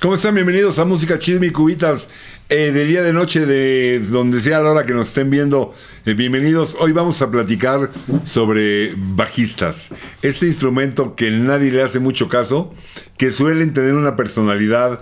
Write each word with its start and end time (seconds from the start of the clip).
¿Cómo 0.00 0.14
están? 0.14 0.34
Bienvenidos 0.34 0.78
a 0.78 0.84
Música 0.84 1.18
Chisme 1.18 1.46
y 1.46 1.50
Cubitas 1.50 2.08
eh, 2.48 2.70
de 2.72 2.84
día 2.84 3.02
de 3.02 3.12
noche, 3.12 3.44
de 3.46 3.98
donde 3.98 4.40
sea 4.40 4.60
la 4.60 4.70
hora 4.70 4.86
que 4.86 4.94
nos 4.94 5.08
estén 5.08 5.28
viendo. 5.28 5.74
Eh, 6.06 6.14
bienvenidos. 6.14 6.76
Hoy 6.78 6.92
vamos 6.92 7.20
a 7.20 7.30
platicar 7.32 7.90
sobre 8.22 8.94
bajistas. 8.96 9.90
Este 10.22 10.46
instrumento 10.46 11.16
que 11.16 11.32
nadie 11.32 11.72
le 11.72 11.82
hace 11.82 11.98
mucho 11.98 12.28
caso, 12.28 12.72
que 13.16 13.32
suelen 13.32 13.72
tener 13.72 13.94
una 13.94 14.14
personalidad. 14.14 15.00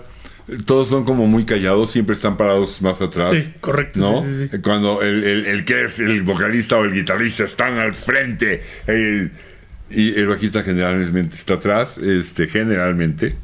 Todos 0.65 0.87
son 0.89 1.03
como 1.05 1.27
muy 1.27 1.45
callados, 1.45 1.91
siempre 1.91 2.15
están 2.15 2.35
parados 2.35 2.81
más 2.81 2.99
atrás. 3.01 3.29
Sí, 3.33 3.53
correcto. 3.59 3.99
¿No? 3.99 4.23
sí, 4.23 4.35
sí, 4.35 4.49
sí. 4.51 4.57
Cuando 4.61 5.03
el, 5.03 5.23
el- 5.23 5.45
el 5.45 5.65
que 5.65 5.85
es 5.85 5.99
el 5.99 6.23
vocalista 6.23 6.77
o 6.77 6.85
el 6.85 6.93
guitarrista 6.93 7.43
están 7.43 7.77
al 7.77 7.93
frente. 7.93 8.63
eh, 8.87 9.29
y 9.89 10.19
el 10.19 10.27
bajista 10.27 10.63
generalmente 10.63 11.37
está 11.37 11.53
atrás, 11.53 11.97
este, 11.97 12.47
generalmente. 12.47 13.35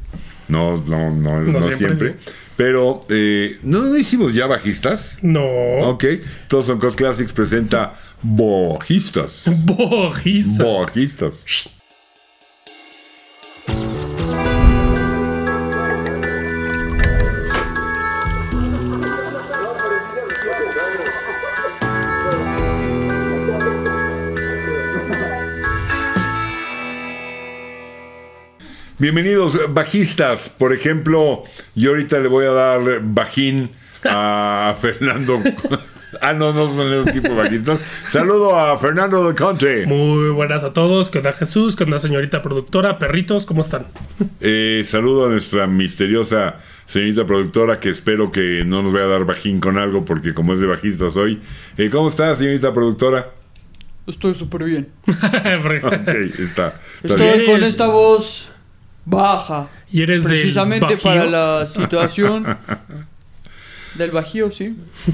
No, 0.48 0.76
no, 0.76 1.10
no, 1.10 1.40
no, 1.40 1.60
siempre, 1.60 1.76
siempre. 1.76 2.16
sí. 2.24 2.32
Pero, 2.56 3.04
eh, 3.08 3.58
¿no, 3.62 3.96
hicimos 3.96 4.34
ya 4.34 4.46
bajistas? 4.46 5.18
No. 5.22 5.44
Ok. 5.88 6.04
Todos 6.48 6.66
son 6.66 6.78
Cos 6.78 6.94
Classics 6.94 7.32
presenta 7.32 7.94
bajistas. 8.22 9.50
Bojista. 9.64 10.64
Bajistas. 10.64 11.34
Bienvenidos, 29.04 29.58
bajistas. 29.74 30.48
Por 30.48 30.72
ejemplo, 30.72 31.42
yo 31.74 31.90
ahorita 31.90 32.20
le 32.20 32.28
voy 32.28 32.46
a 32.46 32.52
dar 32.52 33.02
bajín 33.02 33.68
a 34.02 34.74
Fernando. 34.80 35.42
ah, 36.22 36.32
no, 36.32 36.54
no 36.54 36.74
son 36.74 36.90
esos 36.90 37.12
tipo 37.12 37.28
de 37.28 37.34
bajistas. 37.34 37.80
Saludo 38.08 38.58
a 38.58 38.78
Fernando 38.78 39.22
del 39.26 39.34
Conte. 39.36 39.84
Muy 39.86 40.30
buenas 40.30 40.64
a 40.64 40.72
todos. 40.72 41.10
¿Qué 41.10 41.18
onda 41.18 41.34
Jesús? 41.34 41.76
¿Qué 41.76 41.84
onda 41.84 41.98
señorita 41.98 42.40
productora? 42.40 42.98
Perritos, 42.98 43.44
¿cómo 43.44 43.60
están? 43.60 43.84
Eh, 44.40 44.82
saludo 44.86 45.26
a 45.26 45.28
nuestra 45.28 45.66
misteriosa 45.66 46.60
señorita 46.86 47.26
productora 47.26 47.80
que 47.80 47.90
espero 47.90 48.32
que 48.32 48.64
no 48.64 48.80
nos 48.80 48.94
vaya 48.94 49.04
a 49.04 49.08
dar 49.08 49.26
bajín 49.26 49.60
con 49.60 49.76
algo 49.76 50.06
porque 50.06 50.32
como 50.32 50.54
es 50.54 50.60
de 50.60 50.66
bajistas 50.66 51.14
hoy. 51.18 51.42
Eh, 51.76 51.90
¿Cómo 51.90 52.08
está, 52.08 52.34
señorita 52.34 52.72
productora? 52.72 53.28
Estoy 54.06 54.32
súper 54.32 54.64
bien. 54.64 54.88
Ok, 55.06 56.08
está. 56.38 56.38
está 56.38 56.72
Estoy 57.02 57.38
bien. 57.40 57.44
con 57.50 57.64
esta 57.64 57.86
voz 57.88 58.50
baja. 59.04 59.68
y 59.92 60.02
eres 60.02 60.24
Precisamente 60.24 60.96
para 60.96 61.26
la 61.26 61.66
situación 61.66 62.44
del 63.94 64.10
Bajío, 64.10 64.50
sí. 64.50 64.76
Qué 65.04 65.12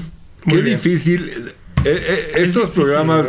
Muy 0.55 0.61
bien. 0.63 0.77
difícil. 0.77 1.29
Eh, 1.29 1.51
eh, 1.85 2.31
Es 2.35 2.43
estos 2.45 2.63
difícil, 2.69 2.83
programas, 2.83 3.27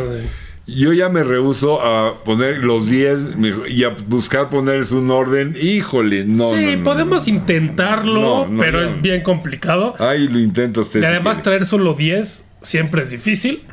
yo 0.65 0.93
ya 0.93 1.09
me 1.09 1.23
rehuso 1.23 1.81
a 1.85 2.23
poner 2.23 2.59
los 2.63 2.87
10 2.89 3.35
me- 3.35 3.67
y 3.69 3.83
a 3.83 3.89
buscar 4.07 4.49
ponerles 4.49 4.91
un 4.93 5.11
orden. 5.11 5.55
Híjole, 5.59 6.25
no. 6.25 6.49
sí, 6.51 6.61
no, 6.65 6.75
no, 6.77 6.83
podemos 6.83 7.27
no. 7.27 7.33
intentarlo, 7.33 8.45
No, 8.45 8.47
no, 8.49 8.61
pero 8.63 8.79
no. 8.81 8.85
es 8.87 9.01
bien 9.01 9.21
complicado. 9.21 9.93
Ay, 9.99 10.27
lo 10.27 10.39
intenta 10.39 10.81
usted. 10.81 10.99
Y 10.99 11.03
si 11.03 11.07
además 11.07 11.37
quiere. 11.39 11.43
traer 11.43 11.65
solo 11.65 11.93
10 11.93 12.49
siempre 12.61 13.03
es 13.03 13.11
difícil. 13.11 13.63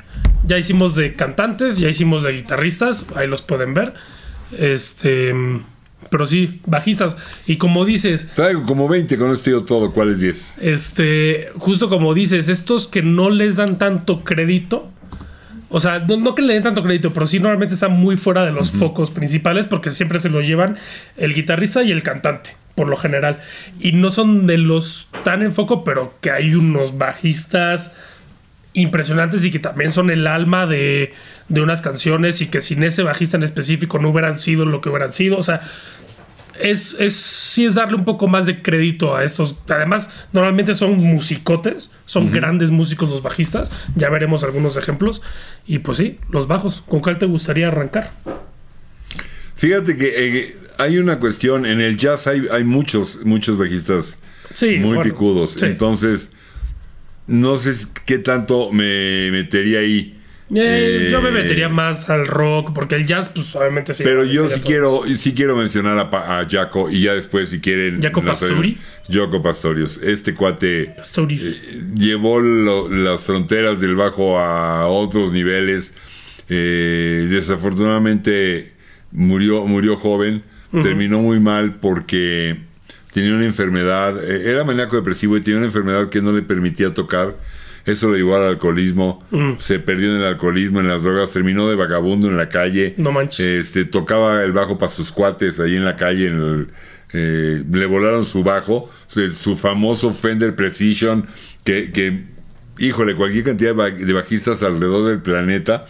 Ya 0.46 0.58
hicimos 0.58 0.96
de 0.96 1.12
cantantes, 1.12 1.78
ya 1.78 1.88
hicimos 1.88 2.22
de 2.24 2.32
guitarristas, 2.32 3.06
ahí 3.14 3.28
los 3.28 3.42
pueden 3.42 3.72
ver. 3.74 3.94
Este, 4.58 5.32
pero 6.10 6.26
sí, 6.26 6.60
bajistas. 6.66 7.16
Y 7.46 7.56
como 7.56 7.84
dices, 7.84 8.28
Traigo 8.34 8.66
como 8.66 8.88
20 8.88 9.16
con 9.16 9.32
este 9.32 9.52
yo 9.52 9.64
todo. 9.64 9.92
¿Cuál 9.92 10.10
es 10.10 10.20
10? 10.20 10.54
este, 10.60 11.48
justo 11.56 11.88
como 11.88 12.12
dices, 12.12 12.48
estos 12.48 12.86
que 12.86 13.02
no 13.02 13.30
les 13.30 13.56
dan 13.56 13.78
tanto 13.78 14.22
crédito, 14.24 14.90
o 15.70 15.80
sea, 15.80 16.00
no, 16.00 16.16
no 16.16 16.34
que 16.34 16.42
le 16.42 16.54
den 16.54 16.64
tanto 16.64 16.82
crédito, 16.82 17.12
pero 17.12 17.26
sí 17.26 17.38
normalmente 17.38 17.74
están 17.74 17.92
muy 17.92 18.16
fuera 18.16 18.44
de 18.44 18.50
los 18.50 18.72
focos 18.72 19.10
principales 19.10 19.66
porque 19.66 19.92
siempre 19.92 20.18
se 20.18 20.28
lo 20.28 20.40
llevan 20.40 20.76
el 21.16 21.32
guitarrista 21.32 21.84
y 21.84 21.92
el 21.92 22.02
cantante, 22.02 22.56
por 22.74 22.88
lo 22.88 22.96
general. 22.96 23.40
Y 23.78 23.92
no 23.92 24.10
son 24.10 24.48
de 24.48 24.58
los 24.58 25.08
tan 25.22 25.42
en 25.42 25.52
foco, 25.52 25.84
pero 25.84 26.12
que 26.20 26.32
hay 26.32 26.56
unos 26.56 26.98
bajistas 26.98 27.96
impresionantes 28.72 29.44
y 29.44 29.50
que 29.50 29.58
también 29.58 29.92
son 29.92 30.10
el 30.10 30.26
alma 30.26 30.66
de, 30.66 31.12
de 31.48 31.60
unas 31.60 31.80
canciones 31.80 32.40
y 32.40 32.46
que 32.46 32.60
sin 32.60 32.82
ese 32.82 33.02
bajista 33.02 33.36
en 33.36 33.42
específico 33.42 33.98
no 33.98 34.10
hubieran 34.10 34.38
sido 34.38 34.64
lo 34.64 34.80
que 34.80 34.88
hubieran 34.88 35.12
sido. 35.12 35.36
O 35.38 35.42
sea, 35.42 35.60
es, 36.58 36.96
es 36.98 37.14
sí 37.16 37.64
es 37.64 37.74
darle 37.74 37.96
un 37.96 38.04
poco 38.04 38.26
más 38.28 38.46
de 38.46 38.62
crédito 38.62 39.14
a 39.14 39.24
estos. 39.24 39.54
Además, 39.68 40.10
normalmente 40.32 40.74
son 40.74 40.96
musicotes, 40.96 41.92
son 42.06 42.30
grandes 42.32 42.70
músicos 42.70 43.08
los 43.10 43.22
bajistas. 43.22 43.70
Ya 43.96 44.10
veremos 44.10 44.42
algunos 44.42 44.76
ejemplos. 44.76 45.22
Y 45.66 45.78
pues 45.80 45.98
sí, 45.98 46.18
los 46.30 46.46
bajos. 46.48 46.82
¿Con 46.86 47.00
cuál 47.00 47.18
te 47.18 47.26
gustaría 47.26 47.68
arrancar? 47.68 48.10
Fíjate 49.54 49.96
que 49.96 50.12
eh, 50.16 50.56
hay 50.78 50.98
una 50.98 51.18
cuestión. 51.18 51.66
En 51.66 51.80
el 51.80 51.96
jazz 51.96 52.26
hay, 52.26 52.46
hay 52.50 52.64
muchos, 52.64 53.20
muchos 53.24 53.58
bajistas 53.58 54.18
Sí, 54.52 54.76
muy 54.78 54.96
bueno, 54.96 55.02
picudos. 55.02 55.52
sí. 55.52 55.64
Entonces, 55.66 56.32
no 57.26 57.56
sé 57.56 57.86
qué 58.06 58.18
tanto 58.18 58.72
me 58.72 59.30
metería 59.30 59.80
ahí. 59.80 60.19
Eh, 60.54 61.08
yo 61.12 61.22
me 61.22 61.28
Eh, 61.28 61.32
metería 61.32 61.68
más 61.68 62.10
al 62.10 62.26
rock, 62.26 62.72
porque 62.74 62.96
el 62.96 63.06
jazz, 63.06 63.28
pues 63.28 63.54
obviamente 63.54 63.94
sí. 63.94 64.02
Pero 64.02 64.24
yo 64.24 64.48
sí 64.48 64.60
quiero, 64.60 65.02
sí 65.16 65.32
quiero 65.32 65.56
mencionar 65.56 65.96
a, 65.98 66.40
a 66.40 66.46
Jaco 66.50 66.90
y 66.90 67.02
ya 67.02 67.14
después 67.14 67.50
si 67.50 67.60
quieren. 67.60 68.02
Jaco 68.02 68.22
Pastori. 68.22 68.76
Jaco 69.08 69.42
Pastorius. 69.42 70.00
Este 70.02 70.34
cuate 70.34 70.86
todos. 70.96 71.06
Stories. 71.08 71.42
eh, 71.44 71.80
llevó 71.94 72.40
lo- 72.40 72.88
las 72.90 73.20
fronteras 73.22 73.80
del 73.80 73.94
bajo 73.94 74.38
a 74.40 74.86
otros 74.88 75.30
niveles. 75.32 75.94
Eh, 76.48 77.28
desafortunadamente 77.30 78.72
murió, 79.12 79.64
murió 79.66 79.96
joven. 79.96 80.42
Terminó 80.82 81.18
muy 81.20 81.40
mal 81.40 81.76
porque 81.80 82.56
tenía 83.12 83.34
una 83.34 83.44
enfermedad. 83.44 84.22
eh, 84.22 84.50
era 84.50 84.62
maníaco 84.64 84.94
depresivo 84.96 85.36
y 85.36 85.40
tenía 85.40 85.58
una 85.58 85.66
enfermedad 85.66 86.08
que 86.10 86.22
no 86.22 86.32
le 86.32 86.42
permitía 86.42 86.94
tocar. 86.94 87.34
Eso 87.86 88.08
lo 88.08 88.16
llevó 88.16 88.36
al 88.36 88.46
alcoholismo. 88.46 89.24
Se 89.58 89.78
perdió 89.78 90.10
en 90.14 90.18
el 90.20 90.26
alcoholismo, 90.26 90.80
en 90.80 90.88
las 90.88 91.02
drogas. 91.02 91.30
Terminó 91.30 91.68
de 91.68 91.76
vagabundo 91.76 92.28
en 92.28 92.36
la 92.36 92.48
calle. 92.48 92.94
No 92.98 93.12
manches. 93.12 93.40
Este, 93.40 93.84
tocaba 93.84 94.42
el 94.44 94.52
bajo 94.52 94.78
para 94.78 94.92
sus 94.92 95.12
cuates 95.12 95.58
ahí 95.60 95.76
en 95.76 95.84
la 95.84 95.96
calle. 95.96 96.26
en 96.28 96.34
el- 96.40 96.68
eh, 97.12 97.64
le 97.68 97.86
volaron 97.86 98.24
su 98.24 98.44
bajo, 98.44 98.88
su, 99.08 99.28
su 99.30 99.56
famoso 99.56 100.12
Fender 100.12 100.54
Precision, 100.54 101.26
que, 101.64 101.90
que, 101.90 102.22
híjole, 102.78 103.16
cualquier 103.16 103.42
cantidad 103.44 103.70
de, 103.70 103.76
ba- 103.76 103.90
de 103.90 104.12
bajistas 104.12 104.62
alrededor 104.62 105.08
del 105.08 105.18
planeta 105.20 105.86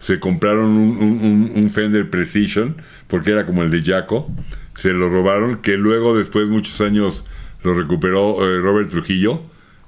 se 0.00 0.18
compraron 0.18 0.64
un, 0.66 0.96
un- 0.98 1.20
un- 1.22 1.52
un 1.54 1.70
Fender 1.70 2.10
Precision, 2.10 2.74
porque 3.06 3.30
era 3.30 3.46
como 3.46 3.62
el 3.62 3.70
de 3.70 3.82
Jaco. 3.82 4.28
Se 4.74 4.92
lo 4.92 5.08
robaron, 5.08 5.56
que 5.62 5.76
luego, 5.76 6.16
después, 6.16 6.48
muchos 6.48 6.80
años, 6.80 7.24
lo 7.62 7.74
recuperó 7.74 8.44
eh, 8.44 8.60
Robert 8.60 8.90
Trujillo, 8.90 9.40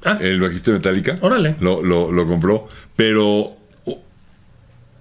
Ah. 0.06 0.18
el 0.20 0.40
bajista 0.40 0.70
de 0.70 0.78
Metallica. 0.78 1.18
Órale. 1.20 1.56
Lo, 1.60 1.82
lo, 1.82 2.12
lo 2.12 2.26
compró, 2.26 2.68
pero 2.94 3.56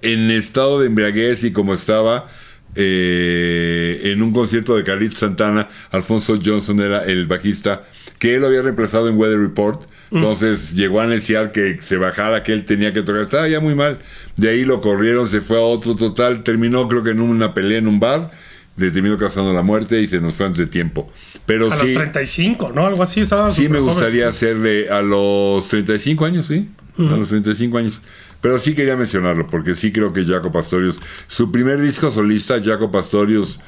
en 0.02 0.32
estado 0.32 0.80
de 0.80 0.88
embriaguez 0.88 1.44
y 1.44 1.52
como 1.52 1.74
estaba 1.74 2.28
eh, 2.76 4.02
en 4.04 4.22
un 4.22 4.34
concierto 4.34 4.76
de 4.76 4.84
Carlitos 4.84 5.20
Santana, 5.20 5.68
Alfonso 5.92 6.38
Johnson 6.44 6.80
era 6.82 7.06
el 7.06 7.26
bajista 7.26 7.84
que 8.20 8.36
él 8.36 8.42
lo 8.42 8.48
había 8.48 8.62
reemplazado 8.62 9.10
en 9.10 9.18
Weather 9.18 9.40
Report. 9.40 9.84
Entonces 10.12 10.74
llegó 10.74 11.02
a 11.02 11.04
anunciar 11.04 11.52
que 11.52 11.80
se 11.82 11.98
bajara, 11.98 12.44
que 12.44 12.54
él 12.54 12.64
tenía 12.64 12.94
que 12.94 13.02
tocar. 13.02 13.24
Estaba 13.24 13.48
ya 13.50 13.60
muy 13.60 13.76
mal. 13.76 13.98
De 14.38 14.50
ahí 14.50 14.64
lo 14.64 14.80
corrieron, 14.80 15.28
se 15.28 15.42
fue 15.42 15.58
a 15.58 15.62
otro 15.62 15.96
total. 15.96 16.44
Terminó, 16.44 16.88
creo 16.88 17.04
que 17.04 17.10
en 17.10 17.22
una 17.22 17.54
pelea 17.54 17.80
en 17.80 17.88
un 17.88 18.00
bar. 18.00 18.32
Le 18.78 18.92
terminó 18.92 19.18
causando 19.18 19.54
la 19.54 19.62
muerte 19.62 20.02
y 20.02 20.08
se 20.08 20.20
nos 20.20 20.36
fue 20.36 20.46
antes 20.46 20.60
de 20.60 20.68
tiempo. 20.68 21.12
Pero 21.46 21.68
a 21.72 21.76
sí, 21.76 21.88
los 21.88 21.94
35, 21.94 22.72
¿no? 22.74 22.88
Algo 22.88 23.04
así 23.04 23.22
estaba. 23.22 23.50
Sí, 23.50 23.64
me 23.70 23.80
joven. 23.80 23.94
gustaría 23.94 24.28
hacerle 24.28 24.90
a 24.90 25.02
los 25.02 25.68
35 25.68 26.26
años, 26.26 26.48
sí. 26.48 26.70
A 26.98 27.02
los 27.02 27.28
35 27.30 27.78
años. 27.78 28.02
Pero 28.42 28.60
sí 28.60 28.74
quería 28.76 28.96
mencionarlo, 28.96 29.48
porque 29.48 29.76
sí 29.76 29.92
creo 29.92 30.14
que 30.14 30.24
Jaco 30.24 30.52
Pastorius, 30.52 31.00
su 31.28 31.52
primer 31.52 31.80
disco 31.82 32.12
solista, 32.12 32.62
Jaco 32.64 32.92
Pastorius, 32.92 33.60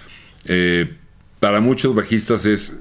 eh, 0.46 0.94
para 1.40 1.60
muchos 1.62 1.94
bajistas 1.96 2.46
es 2.46 2.80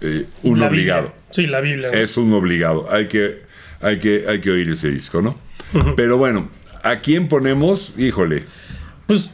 eh, 0.00 0.26
un 0.42 0.60
La 0.60 0.68
obligado. 0.68 1.02
Biblia. 1.02 1.20
Sí, 1.30 1.46
la 1.46 1.60
Biblia. 1.60 1.90
¿no? 1.92 1.98
Es 1.98 2.16
un 2.16 2.32
obligado. 2.32 2.86
Hay 2.90 3.08
que, 3.08 3.42
hay 3.80 3.98
que, 3.98 4.24
hay 4.28 4.40
que 4.40 4.50
oír 4.50 4.70
ese 4.70 4.90
disco, 4.90 5.22
¿no? 5.22 5.38
Pero 5.96 6.16
bueno, 6.18 6.48
¿a 6.82 7.00
quién 7.00 7.28
ponemos? 7.28 7.94
Híjole. 7.98 8.44
Pues 9.06 9.30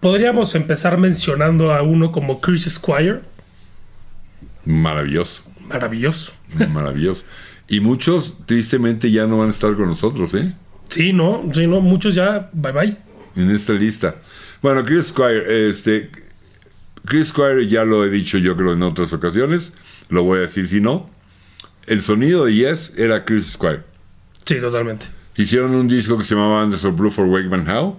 podríamos 0.00 0.54
empezar 0.54 0.98
mencionando 0.98 1.72
a 1.72 1.82
uno 1.82 2.12
como 2.12 2.40
Chris 2.40 2.64
Squire. 2.64 3.20
Maravilloso. 4.64 5.42
Maravilloso. 5.68 6.32
Maravilloso. 6.70 7.24
Y 7.68 7.80
muchos, 7.80 8.38
tristemente, 8.46 9.10
ya 9.10 9.26
no 9.26 9.38
van 9.38 9.48
a 9.48 9.50
estar 9.50 9.74
con 9.74 9.86
nosotros, 9.86 10.34
¿eh? 10.34 10.52
Sí, 10.88 11.12
no, 11.12 11.42
sí, 11.52 11.66
no, 11.66 11.80
muchos 11.80 12.14
ya, 12.14 12.50
bye 12.52 12.72
bye. 12.72 12.96
en 13.36 13.50
esta 13.50 13.72
lista. 13.72 14.16
Bueno, 14.62 14.84
Chris 14.84 15.06
Squire, 15.06 15.68
este, 15.68 16.10
Chris 17.06 17.28
Squire 17.28 17.66
ya 17.66 17.84
lo 17.84 18.04
he 18.04 18.10
dicho 18.10 18.38
yo 18.38 18.56
creo 18.56 18.74
en 18.74 18.82
otras 18.82 19.12
ocasiones, 19.12 19.72
lo 20.08 20.22
voy 20.22 20.38
a 20.38 20.40
decir 20.42 20.68
si 20.68 20.80
no. 20.80 21.10
El 21.86 22.00
sonido 22.00 22.44
de 22.44 22.54
Yes 22.54 22.94
era 22.96 23.24
Chris 23.24 23.52
Squire. 23.52 23.82
Sí, 24.44 24.60
totalmente. 24.60 25.06
Hicieron 25.36 25.74
un 25.74 25.88
disco 25.88 26.16
que 26.16 26.24
se 26.24 26.34
llamaba 26.34 26.62
Anderson 26.62 26.96
Blue 26.96 27.10
for 27.10 27.26
Wakeman 27.26 27.68
How. 27.68 27.98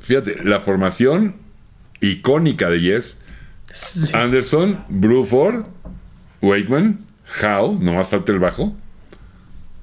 Fíjate, 0.00 0.42
la 0.44 0.60
formación 0.60 1.36
icónica 2.00 2.70
de 2.70 2.80
Yes. 2.80 3.18
Sí. 3.72 4.14
Anderson, 4.14 4.84
Bruford, 4.88 5.66
Wakeman, 6.42 6.98
How, 7.42 7.78
nomás 7.80 8.08
falta 8.08 8.32
el 8.32 8.38
bajo. 8.38 8.76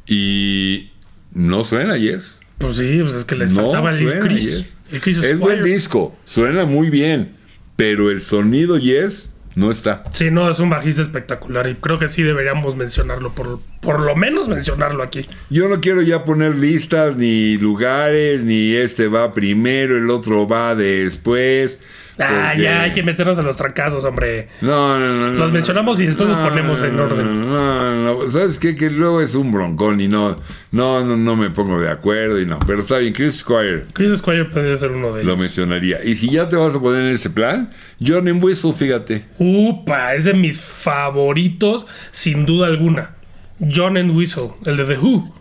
Y 0.05 0.91
no 1.33 1.63
suena 1.63 1.97
Yes. 1.97 2.39
Pues 2.57 2.75
sí, 2.75 2.99
pues 3.01 3.15
es 3.15 3.25
que 3.25 3.35
les 3.35 3.51
No 3.51 3.63
faltaba 3.63 3.91
el 3.91 4.19
Chris. 4.19 4.43
Yes. 4.43 4.75
El 4.91 5.01
Chris 5.01 5.23
Es 5.23 5.39
buen 5.39 5.63
disco, 5.63 6.15
suena 6.25 6.65
muy 6.65 6.89
bien, 6.89 7.31
pero 7.75 8.11
el 8.11 8.21
sonido 8.21 8.77
Yes 8.77 9.35
no 9.55 9.71
está. 9.71 10.03
Sí, 10.13 10.31
no, 10.31 10.49
es 10.49 10.59
un 10.59 10.69
bajista 10.69 11.01
espectacular 11.01 11.67
y 11.67 11.75
creo 11.75 11.99
que 11.99 12.07
sí 12.07 12.23
deberíamos 12.23 12.75
mencionarlo, 12.75 13.31
por, 13.31 13.59
por 13.81 13.99
lo 13.99 14.15
menos 14.15 14.47
mencionarlo 14.47 15.03
aquí. 15.03 15.27
Yo 15.49 15.67
no 15.67 15.81
quiero 15.81 16.01
ya 16.01 16.23
poner 16.23 16.55
listas 16.55 17.17
ni 17.17 17.57
lugares, 17.57 18.43
ni 18.43 18.73
este 18.75 19.07
va 19.07 19.33
primero, 19.33 19.97
el 19.97 20.09
otro 20.09 20.47
va 20.47 20.75
después. 20.75 21.81
Ah, 22.21 22.49
porque- 22.49 22.63
ya 22.63 22.81
hay 22.81 22.91
que 22.91 23.01
meternos 23.03 23.37
en 23.37 23.45
los 23.45 23.55
trancazos, 23.57 24.03
hombre. 24.03 24.49
No, 24.61 24.99
no, 24.99 25.07
no. 25.07 25.27
no, 25.27 25.33
Los 25.37 25.47
no. 25.47 25.53
mencionamos 25.53 25.99
y 26.01 26.05
después 26.07 26.27
los 26.29 26.37
ponemos 26.37 26.81
en 26.83 26.97
no, 26.97 27.03
orden. 27.03 27.49
No, 27.49 27.95
no, 27.95 28.23
no. 28.25 28.31
¿Sabes 28.31 28.59
qué? 28.59 28.75
Que 28.75 28.89
luego 28.89 29.21
es 29.21 29.35
un 29.35 29.51
broncón 29.51 30.01
y 30.01 30.07
no, 30.07 30.35
no, 30.71 31.05
no, 31.05 31.15
no 31.15 31.35
me 31.35 31.49
pongo 31.49 31.79
de 31.79 31.89
acuerdo 31.89 32.39
y 32.41 32.45
no. 32.45 32.59
Pero 32.67 32.81
está 32.81 32.97
bien, 32.97 33.13
Chris 33.13 33.37
Squire 33.37 33.83
Chris 33.93 34.17
Squire 34.19 34.45
puede 34.45 34.77
ser 34.77 34.91
uno 34.91 35.13
de 35.13 35.23
lo 35.23 35.31
ellos. 35.31 35.41
mencionaría. 35.41 36.03
Y 36.03 36.15
si 36.15 36.29
ya 36.29 36.49
te 36.49 36.55
vas 36.57 36.75
a 36.75 36.79
poner 36.79 37.03
en 37.03 37.09
ese 37.11 37.29
plan, 37.29 37.71
Johnny 38.05 38.31
Whistle, 38.31 38.73
fíjate. 38.73 39.25
Upa, 39.37 40.13
es 40.13 40.25
de 40.25 40.33
mis 40.33 40.59
favoritos, 40.61 41.87
sin 42.11 42.45
duda 42.45 42.67
alguna. 42.67 43.11
John 43.59 43.97
and 43.97 44.11
Whistle, 44.15 44.51
el 44.65 44.77
de 44.77 44.85
The 44.85 44.97
Who. 44.97 45.35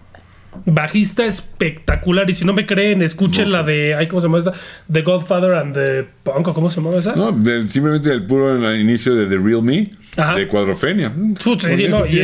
Bajista 0.65 1.25
espectacular. 1.27 2.29
Y 2.29 2.33
si 2.35 2.45
no 2.45 2.53
me 2.53 2.67
creen, 2.67 3.03
escuchen 3.03 3.53
la 3.53 3.63
de. 3.63 3.95
Ay, 3.95 4.07
¿Cómo 4.09 4.21
se 4.21 4.27
llama 4.27 4.39
esta? 4.39 4.53
The 4.91 5.03
Godfather 5.03 5.55
and 5.55 5.75
the 5.75 6.05
Punk. 6.25 6.49
¿o 6.49 6.55
¿Cómo 6.55 6.71
se 6.71 6.81
llama 6.81 6.97
esa? 6.97 7.15
No, 7.15 7.33
de- 7.33 7.69
simplemente 7.69 8.11
el 8.13 8.25
puro 8.25 8.57
en 8.57 8.65
el 8.65 8.81
inicio 8.81 9.15
de 9.15 9.27
The 9.27 9.37
Real 9.43 9.63
Me, 9.63 9.91
Ajá. 10.17 10.35
de 10.35 10.49
Cuadrofenia. 10.49 11.13
Sí, 11.61 11.87
no, 11.89 12.07
y 12.07 12.19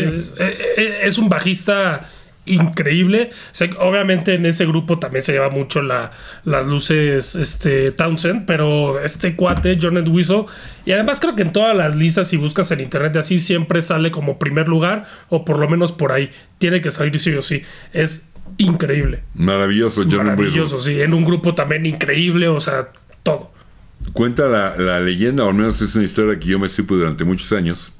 es 1.02 1.18
un 1.18 1.28
bajista 1.28 2.08
increíble. 2.46 3.30
Obviamente 3.78 4.34
en 4.34 4.46
ese 4.46 4.66
grupo 4.66 4.98
también 4.98 5.22
se 5.22 5.32
lleva 5.32 5.50
mucho 5.50 5.82
la, 5.82 6.12
las 6.44 6.66
luces 6.66 7.34
este, 7.34 7.90
Townsend, 7.92 8.46
pero 8.46 9.00
este 9.00 9.36
cuate, 9.36 9.78
John 9.80 9.96
Ed 9.96 10.08
Whistle, 10.08 10.44
y 10.84 10.92
además 10.92 11.20
creo 11.20 11.34
que 11.34 11.42
en 11.42 11.52
todas 11.52 11.76
las 11.76 11.96
listas, 11.96 12.28
si 12.28 12.36
buscas 12.36 12.70
en 12.70 12.80
internet 12.80 13.12
de 13.12 13.18
así, 13.20 13.38
siempre 13.38 13.80
sale 13.82 14.10
como 14.10 14.38
primer 14.38 14.68
lugar, 14.68 15.06
o 15.28 15.44
por 15.44 15.58
lo 15.58 15.68
menos 15.68 15.92
por 15.92 16.12
ahí. 16.12 16.30
Tiene 16.58 16.80
que 16.80 16.90
salir 16.90 17.18
sí 17.18 17.32
o 17.34 17.42
sí. 17.42 17.62
Es 17.92 18.30
increíble. 18.58 19.22
Maravilloso, 19.34 20.02
Johnny 20.02 20.30
Maravilloso, 20.30 20.80
sí. 20.80 21.00
En 21.00 21.14
un 21.14 21.24
grupo 21.24 21.54
también 21.54 21.86
increíble, 21.86 22.48
o 22.48 22.60
sea, 22.60 22.88
todo. 23.22 23.52
Cuenta 24.12 24.46
la, 24.46 24.76
la 24.76 25.00
leyenda, 25.00 25.44
o 25.44 25.48
al 25.48 25.54
menos 25.54 25.80
es 25.80 25.94
una 25.94 26.04
historia 26.04 26.38
que 26.38 26.46
yo 26.46 26.58
me 26.58 26.68
supe 26.68 26.94
durante 26.94 27.24
muchos 27.24 27.50
años, 27.52 27.93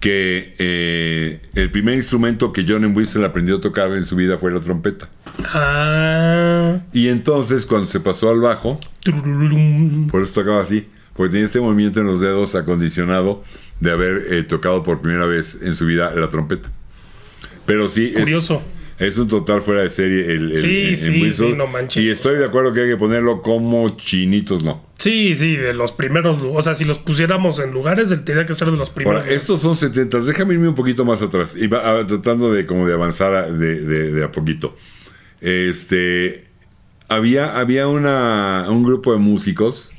que 0.00 0.54
eh, 0.58 1.40
el 1.54 1.70
primer 1.70 1.94
instrumento 1.94 2.52
que 2.52 2.64
Johnny 2.66 2.86
Whistle 2.86 3.24
aprendió 3.24 3.56
a 3.56 3.60
tocar 3.60 3.92
en 3.92 4.06
su 4.06 4.16
vida 4.16 4.38
fue 4.38 4.50
la 4.50 4.60
trompeta. 4.60 5.10
Ah. 5.44 6.78
Y 6.92 7.08
entonces, 7.08 7.66
cuando 7.66 7.86
se 7.86 8.00
pasó 8.00 8.30
al 8.30 8.40
bajo, 8.40 8.80
por 10.10 10.22
eso 10.22 10.32
tocaba 10.32 10.62
así, 10.62 10.88
porque 11.14 11.32
tenía 11.32 11.46
este 11.46 11.60
movimiento 11.60 12.00
en 12.00 12.06
los 12.06 12.20
dedos 12.20 12.54
acondicionado 12.54 13.44
de 13.80 13.90
haber 13.90 14.32
eh, 14.32 14.42
tocado 14.42 14.82
por 14.82 15.02
primera 15.02 15.26
vez 15.26 15.58
en 15.62 15.74
su 15.74 15.84
vida 15.84 16.14
la 16.14 16.28
trompeta. 16.28 16.70
Pero 17.66 17.86
sí, 17.86 18.12
Curioso. 18.12 18.54
es 18.54 18.79
un 19.18 19.28
total 19.28 19.60
fuera 19.62 19.80
de 19.82 19.88
serie 19.90 20.26
el, 20.32 20.52
el- 20.52 20.56
Sí, 20.58 20.76
el 20.88 20.96
sí, 20.96 21.22
Whistle. 21.22 21.48
sí, 21.48 21.54
no 21.56 21.66
manches. 21.66 22.02
Y 22.02 22.10
estoy 22.10 22.36
de 22.38 22.44
acuerdo 22.44 22.72
que 22.74 22.82
hay 22.82 22.88
que 22.90 22.96
ponerlo 22.96 23.40
como 23.42 23.88
chinitos, 23.96 24.62
no. 24.62 24.84
Sí, 24.98 25.34
sí, 25.34 25.56
de 25.56 25.72
los 25.72 25.92
primeros. 25.92 26.38
O 26.42 26.60
sea, 26.62 26.74
si 26.74 26.84
los 26.84 26.98
pusiéramos 26.98 27.58
en 27.60 27.70
lugares, 27.72 28.10
del- 28.10 28.22
tendría 28.24 28.46
que 28.46 28.54
ser 28.54 28.70
de 28.70 28.76
los 28.76 28.90
primeros. 28.90 29.22
Ahora, 29.22 29.32
estos 29.34 29.60
son 29.62 29.74
70, 29.74 30.20
déjame 30.20 30.52
irme 30.54 30.68
un 30.68 30.74
poquito 30.74 31.04
más 31.06 31.22
atrás, 31.22 31.54
y 31.56 31.66
va- 31.66 32.00
a- 32.00 32.06
tratando 32.06 32.52
de 32.52 32.66
como 32.66 32.86
de 32.86 32.92
avanzar 32.92 33.34
a- 33.34 33.50
de, 33.50 33.80
de- 33.80 34.12
de 34.12 34.24
a 34.24 34.30
poquito. 34.30 34.76
Este, 35.40 36.44
había, 37.08 37.58
había 37.58 37.88
una, 37.88 38.66
un 38.68 38.82
grupo 38.82 39.12
de 39.12 39.18
músicos 39.18 39.92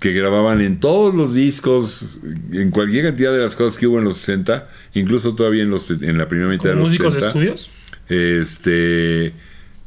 que 0.00 0.12
grababan 0.12 0.60
en 0.60 0.80
todos 0.80 1.14
los 1.14 1.34
discos, 1.34 2.18
en 2.52 2.70
cualquier 2.70 3.04
cantidad 3.06 3.32
de 3.32 3.38
las 3.40 3.56
cosas 3.56 3.78
que 3.78 3.86
hubo 3.86 3.98
en 3.98 4.04
los 4.04 4.18
60, 4.18 4.68
incluso 4.94 5.34
todavía 5.34 5.62
en, 5.62 5.70
los, 5.70 5.90
en 5.90 6.18
la 6.18 6.28
primera 6.28 6.48
mitad 6.48 6.70
¿Como 6.70 6.74
de 6.74 6.80
los 6.80 6.88
músicos 6.88 7.14
de 7.14 7.20
70. 7.20 7.28
estudios? 7.28 7.70
Este. 8.08 9.26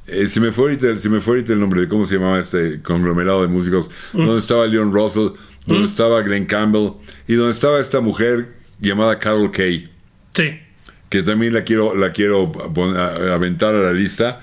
eh, 0.07 0.27
se, 0.27 0.39
me 0.39 0.51
fue 0.51 0.66
ahorita, 0.66 0.98
se 1.00 1.10
me 1.10 1.19
fue 1.19 1.36
ahorita 1.36 1.54
el 1.54 1.60
nombre 1.60 1.81
de 1.81 1.88
cómo 1.88 2.06
se 2.06 2.16
llamaba 2.16 2.39
este 2.39 2.81
conglomerado 2.81 3.42
de 3.42 3.48
músicos. 3.48 3.89
Donde 4.13 4.38
estaba 4.39 4.66
Leon 4.68 4.92
Russell, 4.94 5.30
donde 5.66 5.86
estaba 5.88 6.21
Glenn 6.21 6.45
Campbell 6.45 6.92
y 7.27 7.36
donde 7.36 7.54
estaba 7.54 7.80
esta 7.80 8.01
mujer 8.01 8.50
llamada 8.80 9.19
Carol 9.19 9.51
Kay, 9.51 9.89
Sí. 10.33 10.60
que 11.10 11.21
también 11.24 11.54
la 11.54 11.63
quiero, 11.63 11.95
la 11.95 12.12
quiero 12.12 12.51
aventar 13.33 13.75
a 13.75 13.80
la 13.80 13.94
lista. 13.94 14.42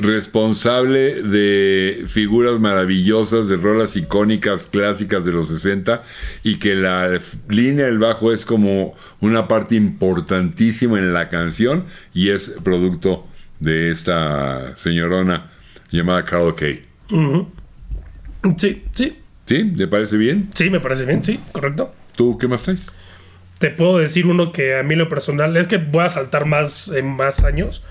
Responsable 0.00 1.22
de 1.22 2.04
figuras 2.06 2.58
maravillosas, 2.58 3.48
de 3.48 3.56
rolas 3.56 3.96
icónicas, 3.96 4.66
clásicas 4.66 5.24
de 5.24 5.32
los 5.32 5.48
60, 5.48 6.02
y 6.42 6.56
que 6.56 6.74
la 6.74 7.20
línea 7.48 7.86
del 7.86 7.98
bajo 7.98 8.32
es 8.32 8.44
como 8.46 8.94
una 9.20 9.46
parte 9.46 9.74
importantísima 9.74 10.98
en 10.98 11.12
la 11.12 11.28
canción, 11.28 11.84
y 12.14 12.30
es 12.30 12.52
producto 12.64 13.26
de 13.58 13.90
esta 13.90 14.76
señorona 14.76 15.50
llamada 15.90 16.24
Carol 16.24 16.54
Kay. 16.54 16.80
Sí, 18.56 18.82
sí. 18.94 19.18
¿Sí? 19.44 19.72
¿Te 19.76 19.86
parece 19.86 20.16
bien? 20.16 20.48
Sí, 20.54 20.70
me 20.70 20.80
parece 20.80 21.04
bien, 21.04 21.22
sí, 21.22 21.38
correcto. 21.52 21.94
¿Tú 22.16 22.38
qué 22.38 22.48
más 22.48 22.62
traes? 22.62 22.90
Te 23.58 23.68
puedo 23.68 23.98
decir 23.98 24.26
uno 24.26 24.52
que 24.52 24.78
a 24.78 24.82
mí 24.82 24.94
lo 24.94 25.10
personal 25.10 25.54
es 25.58 25.66
que 25.66 25.76
voy 25.76 26.04
a 26.04 26.08
saltar 26.08 26.46
más 26.46 26.88
en 26.88 27.06
más 27.06 27.44
años. 27.44 27.82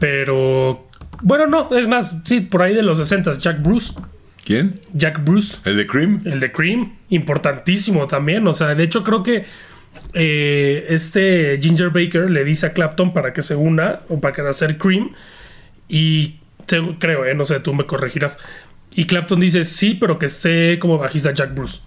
Pero 0.00 0.86
bueno, 1.22 1.46
no, 1.46 1.76
es 1.76 1.88
más, 1.88 2.16
sí, 2.24 2.40
por 2.40 2.62
ahí 2.62 2.74
de 2.74 2.82
los 2.82 2.98
60 2.98 3.34
Jack 3.38 3.62
Bruce. 3.62 3.92
¿Quién? 4.44 4.80
Jack 4.94 5.24
Bruce, 5.24 5.58
¿El 5.64 5.76
de 5.76 5.86
Cream? 5.86 6.22
el 6.24 6.40
de 6.40 6.50
Cream, 6.50 6.96
importantísimo 7.10 8.06
también. 8.06 8.46
O 8.46 8.54
sea, 8.54 8.74
de 8.74 8.82
hecho 8.82 9.04
creo 9.04 9.22
que 9.22 9.44
eh, 10.14 10.86
este 10.88 11.58
Ginger 11.60 11.90
Baker 11.90 12.30
le 12.30 12.44
dice 12.44 12.66
a 12.66 12.72
Clapton 12.72 13.12
para 13.12 13.32
que 13.32 13.42
se 13.42 13.54
una 13.54 14.00
o 14.08 14.20
para 14.20 14.34
que 14.34 14.40
hacer 14.42 14.78
Cream. 14.78 15.12
Y 15.88 16.36
creo, 16.98 17.24
eh, 17.26 17.34
no 17.34 17.44
sé, 17.44 17.60
tú 17.60 17.74
me 17.74 17.84
corregirás. 17.84 18.38
Y 18.94 19.04
Clapton 19.04 19.38
dice 19.38 19.64
sí, 19.64 19.96
pero 20.00 20.18
que 20.18 20.26
esté 20.26 20.78
como 20.78 20.98
bajista 20.98 21.32
Jack 21.32 21.54
Bruce. 21.54 21.80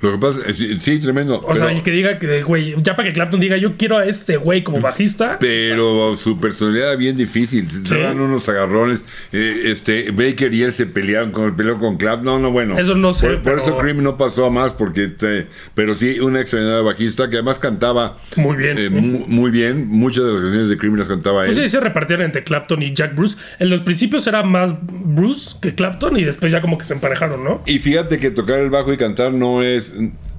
Lo 0.00 0.12
que 0.12 0.18
pasa 0.18 0.40
es, 0.46 0.56
sí, 0.56 0.78
sí, 0.78 0.98
tremendo. 0.98 1.36
O 1.40 1.46
pero- 1.48 1.66
sea, 1.66 1.72
y 1.72 1.80
que 1.80 1.90
diga 1.90 2.18
que, 2.18 2.42
güey, 2.42 2.74
ya 2.82 2.94
para 2.96 3.08
que 3.08 3.14
Clapton 3.14 3.40
diga, 3.40 3.56
yo 3.56 3.76
quiero 3.76 3.98
a 3.98 4.04
este 4.06 4.36
güey 4.36 4.62
como 4.62 4.80
bajista. 4.80 5.38
Pero 5.40 6.14
su 6.16 6.38
personalidad 6.38 6.88
era 6.90 6.96
bien 6.96 7.16
difícil. 7.16 7.68
Se 7.70 7.84
Sí. 7.84 7.98
daban 7.98 8.20
unos 8.20 8.48
agarrones. 8.48 9.04
Eh, 9.32 9.62
este, 9.66 10.10
Baker 10.10 10.52
y 10.54 10.62
él 10.62 10.72
se 10.72 10.86
pelearon 10.86 11.30
con 11.32 11.44
el 11.44 11.54
peleó 11.54 11.78
con 11.78 11.96
Clap. 11.96 12.22
No, 12.24 12.38
no, 12.38 12.50
bueno. 12.50 12.78
Eso 12.78 12.94
no 12.94 13.12
sé, 13.12 13.26
Por, 13.28 13.42
por 13.42 13.58
eso 13.58 13.76
Cream 13.76 14.02
no 14.02 14.16
pasó 14.16 14.46
a 14.46 14.50
más, 14.50 14.72
porque 14.74 15.08
te- 15.08 15.46
pero 15.74 15.94
sí, 15.94 16.20
una 16.20 16.40
extraordinaria 16.40 16.82
bajista 16.82 17.28
que 17.30 17.36
además 17.36 17.58
cantaba 17.58 18.16
Muy 18.36 18.56
bien. 18.56 18.78
eh, 18.78 18.90
mu- 18.90 19.24
muy 19.26 19.50
bien. 19.50 19.88
Muchas 19.88 20.24
de 20.24 20.32
las 20.32 20.40
canciones 20.42 20.68
de 20.68 20.76
Cream 20.78 20.96
las 20.96 21.08
cantaba 21.08 21.44
Pues 21.44 21.56
él. 21.58 21.64
sí, 21.64 21.68
se 21.70 21.80
repartían 21.80 22.20
entre 22.22 22.44
Clapton 22.44 22.82
y 22.82 22.94
Jack 22.94 23.14
Bruce. 23.16 23.36
En 23.58 23.70
los 23.70 23.80
principios 23.80 24.26
era 24.26 24.42
más 24.42 24.74
Bruce 24.82 25.56
que 25.60 25.74
Clapton 25.74 26.16
y 26.18 26.24
después 26.24 26.52
ya 26.52 26.60
como 26.60 26.78
que 26.78 26.84
se 26.84 26.94
emparejaron, 26.94 27.42
¿no? 27.42 27.62
Y 27.66 27.78
fíjate 27.78 28.18
que 28.18 28.30
tocar 28.30 28.60
el 28.60 28.70
bajo 28.70 28.92
y 28.92 28.96
cantar 28.96 29.32
no 29.32 29.62
es, 29.64 29.92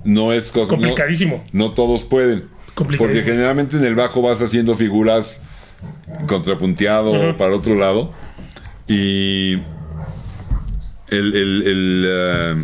no 0.03 0.31
es 0.33 0.51
cosa. 0.51 0.69
Complicadísimo. 0.69 1.43
No, 1.51 1.71
todos 1.71 2.05
pueden. 2.05 2.45
Porque 2.75 3.21
generalmente 3.21 3.77
en 3.77 3.85
el 3.85 3.95
bajo 3.95 4.21
vas 4.21 4.41
haciendo 4.41 4.75
figuras 4.75 5.41
contrapunteado 6.27 7.35
para 7.37 7.55
otro 7.55 7.75
lado. 7.75 8.11
Y 8.87 9.53
el, 11.09 11.35
el- 11.35 11.63
el, 11.67 12.05
eh, 12.07 12.63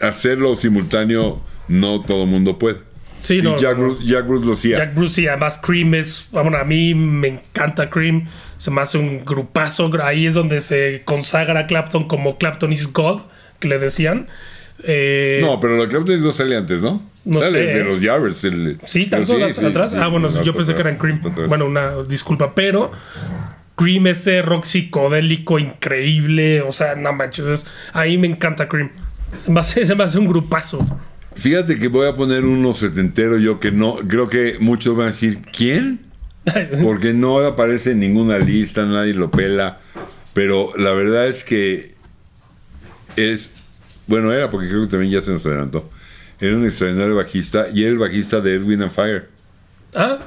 hacerlo 0.00 0.54
simultáneo 0.54 1.40
no 1.68 2.00
todo 2.02 2.24
el 2.24 2.28
mundo 2.28 2.58
puede. 2.58 2.78
Sí, 3.16 3.36
y 3.38 3.42
no, 3.42 3.56
Jack, 3.56 3.76
no. 3.78 3.84
Bruce, 3.84 4.04
Jack 4.04 4.26
Bruce 4.26 4.44
lo 4.46 4.52
hacía. 4.54 4.76
Jack 4.78 4.94
Bruce 4.94 5.22
y 5.22 5.28
además 5.28 5.60
Cream 5.62 5.94
es, 5.94 6.28
bueno, 6.32 6.56
a 6.58 6.64
mí 6.64 6.92
me 6.94 7.28
encanta 7.28 7.88
Cream, 7.88 8.28
se 8.58 8.70
me 8.72 8.80
hace 8.80 8.98
un 8.98 9.24
grupazo, 9.24 9.90
ahí 10.02 10.26
es 10.26 10.34
donde 10.34 10.60
se 10.60 11.02
consagra 11.04 11.66
Clapton 11.68 12.08
como 12.08 12.36
Clapton 12.36 12.72
is 12.72 12.92
God, 12.92 13.22
que 13.60 13.68
le 13.68 13.78
decían. 13.78 14.26
Eh, 14.84 15.38
no, 15.42 15.60
pero 15.60 15.80
de 15.80 15.88
Clapton 15.88 16.20
no 16.22 16.32
sale 16.32 16.56
antes, 16.56 16.80
¿no? 16.82 17.02
No 17.24 17.38
sale 17.40 17.66
sé, 17.66 17.78
de 17.78 17.84
los 17.84 18.02
el- 18.44 18.78
Sí, 18.84 19.06
tanto 19.06 19.34
sí, 19.34 19.40
sí, 19.54 19.64
atrás. 19.64 19.92
sí, 19.92 19.96
ah, 20.00 20.08
bueno, 20.08 20.28
no, 20.28 20.42
yo 20.42 20.54
pensé 20.54 20.74
que 20.74 20.80
atrás, 20.82 20.94
era 20.98 21.08
en 21.10 21.20
Cream. 21.20 21.48
Bueno, 21.48 21.66
una 21.66 22.02
disculpa, 22.02 22.54
pero 22.54 22.90
Cream 23.76 24.08
ese 24.08 24.42
rock 24.42 24.64
psicodélico 24.64 25.58
increíble, 25.58 26.62
o 26.62 26.72
sea, 26.72 26.94
no 26.96 27.12
manches, 27.12 27.46
es- 27.46 27.66
ahí 27.92 28.18
me 28.18 28.26
encanta 28.26 28.68
Cream. 28.68 28.90
Se 29.36 29.50
me 29.50 29.60
hace, 29.60 29.86
se 29.86 29.94
me 29.94 30.04
hace 30.04 30.18
un 30.18 30.26
grupazo. 30.28 30.84
Fíjate 31.34 31.78
que 31.78 31.88
voy 31.88 32.06
a 32.06 32.14
poner 32.14 32.44
uno 32.44 32.72
setentero 32.74 33.38
yo 33.38 33.58
que 33.60 33.70
no, 33.72 33.96
creo 34.06 34.28
que 34.28 34.56
muchos 34.60 34.96
van 34.96 35.06
a 35.08 35.10
decir, 35.10 35.38
¿quién? 35.56 36.00
Porque 36.82 37.12
no 37.14 37.38
aparece 37.38 37.92
en 37.92 38.00
ninguna 38.00 38.38
lista, 38.38 38.84
nadie 38.84 39.14
lo 39.14 39.30
pela. 39.30 39.78
Pero 40.34 40.72
la 40.76 40.90
verdad 40.92 41.28
es 41.28 41.44
que 41.44 41.94
es, 43.16 43.50
bueno, 44.12 44.30
era 44.30 44.50
porque 44.50 44.68
creo 44.68 44.82
que 44.82 44.88
también 44.88 45.10
ya 45.10 45.22
se 45.22 45.30
nos 45.30 45.46
adelantó. 45.46 45.88
Era 46.38 46.54
un 46.54 46.66
extraordinario 46.66 47.16
bajista 47.16 47.68
y 47.72 47.84
era 47.84 47.92
el 47.92 47.98
bajista 47.98 48.42
de 48.42 48.56
Edwin 48.56 48.82
and 48.82 48.90
Fire. 48.90 49.30
ah, 49.94 50.18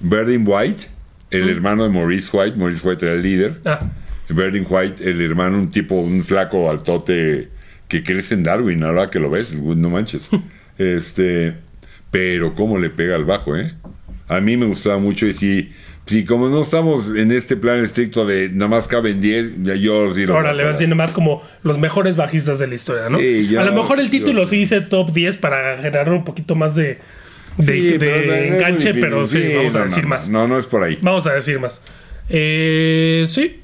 Berdin 0.00 0.44
White, 0.46 0.88
el 1.30 1.48
hermano 1.48 1.84
de 1.84 1.88
Maurice 1.88 2.28
White, 2.30 2.58
Maurice 2.58 2.86
White 2.86 3.06
era 3.06 3.14
el 3.14 3.22
líder. 3.22 3.58
ah. 3.64 3.88
Berdin 4.28 4.66
White, 4.68 5.02
el 5.08 5.18
hermano, 5.22 5.56
un 5.56 5.70
tipo, 5.70 5.94
un 5.94 6.22
flaco 6.22 6.68
altote 6.68 7.48
que 7.88 8.02
crece 8.02 8.34
en 8.34 8.42
Darwin, 8.42 8.84
ahora 8.84 9.08
que 9.08 9.18
lo 9.18 9.30
ves, 9.30 9.54
no 9.54 9.88
manches. 9.88 10.28
Este, 10.76 11.54
pero 12.10 12.54
cómo 12.54 12.78
le 12.78 12.90
pega 12.90 13.16
al 13.16 13.24
bajo, 13.24 13.56
¿eh? 13.56 13.72
A 14.28 14.40
mí 14.40 14.58
me 14.58 14.66
gustaba 14.66 14.98
mucho 14.98 15.26
y 15.26 15.32
si, 15.32 15.70
si 16.06 16.24
como 16.24 16.48
no 16.48 16.62
estamos 16.62 17.10
en 17.14 17.30
este 17.30 17.56
plan 17.56 17.80
estricto 17.80 18.26
de 18.26 18.48
nada 18.48 18.68
más 18.68 18.88
caben 18.88 19.20
10, 19.20 19.62
ya 19.62 19.74
yo 19.76 20.12
sí 20.14 20.26
lo 20.26 20.34
Ahora 20.34 20.52
le 20.52 20.62
a 20.62 20.66
vas 20.66 20.74
diciendo 20.76 20.96
más 20.96 21.12
como 21.12 21.42
los 21.62 21.78
mejores 21.78 22.16
bajistas 22.16 22.58
de 22.58 22.66
la 22.66 22.74
historia, 22.74 23.08
¿no? 23.08 23.18
Sí, 23.18 23.56
a 23.56 23.62
lo 23.62 23.72
mejor 23.72 24.00
el 24.00 24.10
título 24.10 24.40
yo 24.40 24.46
sí 24.46 24.56
dice 24.56 24.80
top 24.80 25.12
10 25.12 25.36
para 25.36 25.78
generar 25.78 26.12
un 26.12 26.24
poquito 26.24 26.54
más 26.54 26.74
de, 26.74 26.98
de, 27.56 27.64
Sí, 27.64 27.90
de 27.92 27.98
pero 27.98 28.26
no 28.26 28.32
enganche, 28.34 28.94
pero 28.94 29.26
sí, 29.26 29.52
vamos 29.56 29.76
a 29.76 29.84
decir 29.84 30.02
no, 30.02 30.08
más. 30.08 30.28
No, 30.28 30.48
no 30.48 30.58
es 30.58 30.66
por 30.66 30.82
ahí. 30.82 30.98
Vamos 31.00 31.26
a 31.26 31.34
decir 31.34 31.60
más. 31.60 31.82
Eh, 32.28 33.24
sí, 33.28 33.60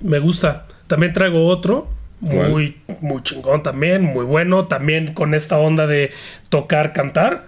me 0.00 0.18
gusta. 0.18 0.66
También 0.86 1.12
traigo 1.12 1.46
otro. 1.46 1.88
¿Cuál? 2.20 2.50
Muy, 2.50 2.76
muy 3.00 3.22
chingón 3.22 3.62
también, 3.62 4.02
muy 4.02 4.24
bueno. 4.24 4.66
También 4.66 5.14
con 5.14 5.34
esta 5.34 5.58
onda 5.58 5.86
de 5.86 6.10
tocar, 6.48 6.92
cantar. 6.92 7.46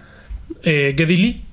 Eh, 0.63 0.95
Geddy 0.97 1.17
Lee, 1.17 1.45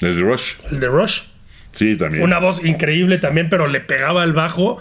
Es 0.00 0.18
Rush. 0.18 0.54
el 0.70 0.80
de 0.80 0.88
Rush. 0.88 1.29
Sí, 1.72 1.96
también. 1.96 2.24
Una 2.24 2.38
voz 2.38 2.64
increíble 2.64 3.18
también, 3.18 3.48
pero 3.48 3.66
le 3.66 3.80
pegaba 3.80 4.22
al 4.22 4.32
bajo 4.32 4.78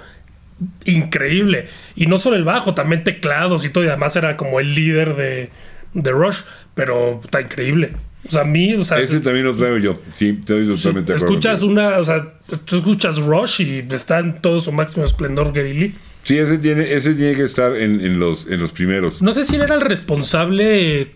increíble. 0.86 1.68
Y 1.96 2.08
no 2.08 2.18
solo 2.18 2.36
el 2.36 2.44
bajo, 2.44 2.74
también 2.74 3.04
teclados 3.04 3.66
y 3.66 3.70
todo. 3.70 3.84
Y 3.84 3.88
además 3.88 4.16
era 4.16 4.38
como 4.38 4.60
el 4.60 4.76
líder 4.76 5.16
de, 5.16 5.50
de 5.94 6.12
Rush, 6.12 6.42
pero 6.74 7.20
está 7.24 7.42
increíble. 7.42 7.94
O 8.28 8.32
sea, 8.32 8.42
a 8.42 8.46
mí, 8.46 8.74
o 8.74 8.84
sea, 8.84 9.00
Ese 9.00 9.22
también 9.22 9.46
lo 9.46 9.56
traigo 9.56 9.78
yo. 9.78 10.02
Sí, 10.12 10.38
estoy 10.40 10.68
totalmente 10.68 11.14
de 11.14 11.18
acuerdo. 11.18 11.34
escuchas 11.34 11.62
una, 11.62 11.98
o 12.00 12.04
sea, 12.04 12.34
tú 12.66 12.78
escuchas 12.78 13.18
Rush 13.18 13.62
y 13.62 13.86
está 13.92 14.20
en 14.20 14.42
todo 14.42 14.60
su 14.60 14.72
máximo 14.72 15.06
esplendor 15.06 15.54
Geddy 15.54 15.74
Lee. 15.74 15.96
Sí, 16.24 16.38
ese 16.38 16.58
tiene, 16.58 16.92
ese 16.92 17.14
tiene 17.14 17.34
que 17.36 17.44
estar 17.44 17.78
en, 17.78 18.02
en 18.02 18.20
los, 18.20 18.46
en 18.48 18.60
los 18.60 18.74
primeros. 18.74 19.22
No 19.22 19.32
sé 19.34 19.46
si 19.46 19.56
él 19.56 19.62
era 19.62 19.76
el 19.76 19.82
responsable 19.82 21.12